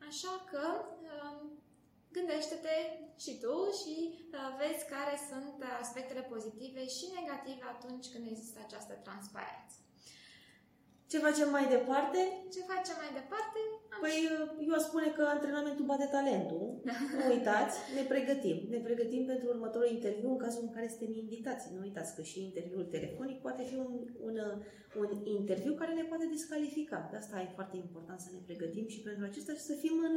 Așa 0.08 0.32
că 0.50 0.64
um, 1.10 1.38
gândește-te 2.16 2.76
și 3.22 3.32
tu 3.42 3.56
și 3.80 3.94
uh, 4.12 4.50
vezi 4.60 4.84
care 4.94 5.14
sunt 5.30 5.56
aspectele 5.82 6.22
pozitive 6.32 6.82
și 6.96 7.04
negative 7.18 7.64
atunci 7.74 8.06
când 8.12 8.24
există 8.26 8.58
această 8.62 8.92
transparență. 9.06 9.76
Ce 11.10 11.18
facem 11.26 11.48
mai 11.50 11.66
departe? 11.76 12.20
Ce 12.52 12.60
facem 12.72 12.96
mai 13.02 13.12
departe? 13.20 13.60
Păi 14.00 14.16
eu 14.72 14.78
spune 14.78 15.08
că 15.16 15.22
antrenamentul 15.26 15.84
bate 15.84 16.08
talentul. 16.16 16.80
Nu 17.18 17.24
uitați, 17.34 17.78
ne 17.96 18.02
pregătim. 18.12 18.58
Ne 18.68 18.78
pregătim 18.78 19.24
pentru 19.26 19.48
următorul 19.48 19.88
interviu 19.90 20.30
în 20.30 20.36
cazul 20.36 20.62
în 20.62 20.72
care 20.72 20.88
suntem 20.88 21.12
invitați. 21.12 21.72
Nu 21.74 21.80
uitați 21.80 22.14
că 22.14 22.22
și 22.22 22.42
interviul 22.42 22.84
telefonic 22.84 23.40
poate 23.40 23.62
fi 23.62 23.76
un, 23.76 23.92
un, 24.28 24.36
un 25.00 25.08
interviu 25.24 25.74
care 25.74 25.92
ne 25.94 26.02
poate 26.02 26.26
descalifica. 26.26 27.08
De 27.10 27.16
asta 27.16 27.40
e 27.40 27.54
foarte 27.54 27.76
important 27.76 28.20
să 28.20 28.28
ne 28.32 28.40
pregătim 28.44 28.88
și 28.88 29.00
pentru 29.00 29.24
acesta 29.24 29.52
și 29.52 29.68
să 29.70 29.74
fim 29.74 29.96
în, 30.08 30.16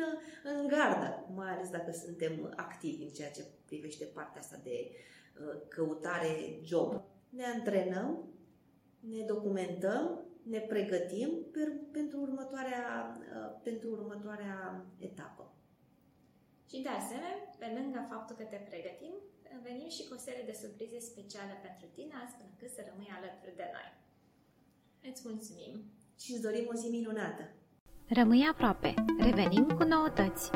în 0.60 0.68
gardă, 0.68 1.10
mai 1.36 1.50
ales 1.50 1.70
dacă 1.70 1.92
suntem 1.92 2.54
activi 2.56 3.04
în 3.04 3.10
ceea 3.10 3.32
ce 3.32 3.44
privește 3.66 4.06
partea 4.06 4.42
asta 4.42 4.60
de 4.64 4.78
uh, 4.90 5.62
căutare 5.68 6.60
job. 6.64 7.02
Ne 7.30 7.44
antrenăm, 7.56 8.30
ne 9.00 9.26
documentăm 9.28 10.25
ne 10.52 10.60
pregătim 10.60 11.30
per, 11.52 11.68
pentru, 11.92 12.18
următoarea, 12.28 12.84
uh, 13.20 13.60
pentru 13.64 13.88
următoarea 13.98 14.86
etapă. 14.98 15.54
Și 16.70 16.82
de 16.82 16.90
asemenea, 16.90 17.36
pe 17.62 17.68
lângă 17.78 18.00
faptul 18.10 18.36
că 18.36 18.44
te 18.44 18.60
pregătim, 18.70 19.14
venim 19.64 19.90
și 19.90 20.08
cu 20.08 20.14
o 20.14 20.24
serie 20.26 20.46
de 20.46 20.60
surprize 20.62 21.00
speciale 21.00 21.56
pentru 21.68 21.88
tine, 21.96 22.14
astfel 22.26 22.46
încât 22.52 22.72
să 22.76 22.82
rămâi 22.90 23.16
alături 23.18 23.60
de 23.62 23.68
noi. 23.76 23.90
Îți 25.10 25.22
mulțumim! 25.28 25.74
Și 26.22 26.32
îți 26.32 26.42
dorim 26.42 26.66
o 26.72 26.76
zi 26.82 26.88
minunată! 26.98 27.44
Rămâi 28.08 28.48
aproape! 28.52 28.94
Revenim 29.28 29.68
cu 29.78 29.84
noutăți! 29.84 30.52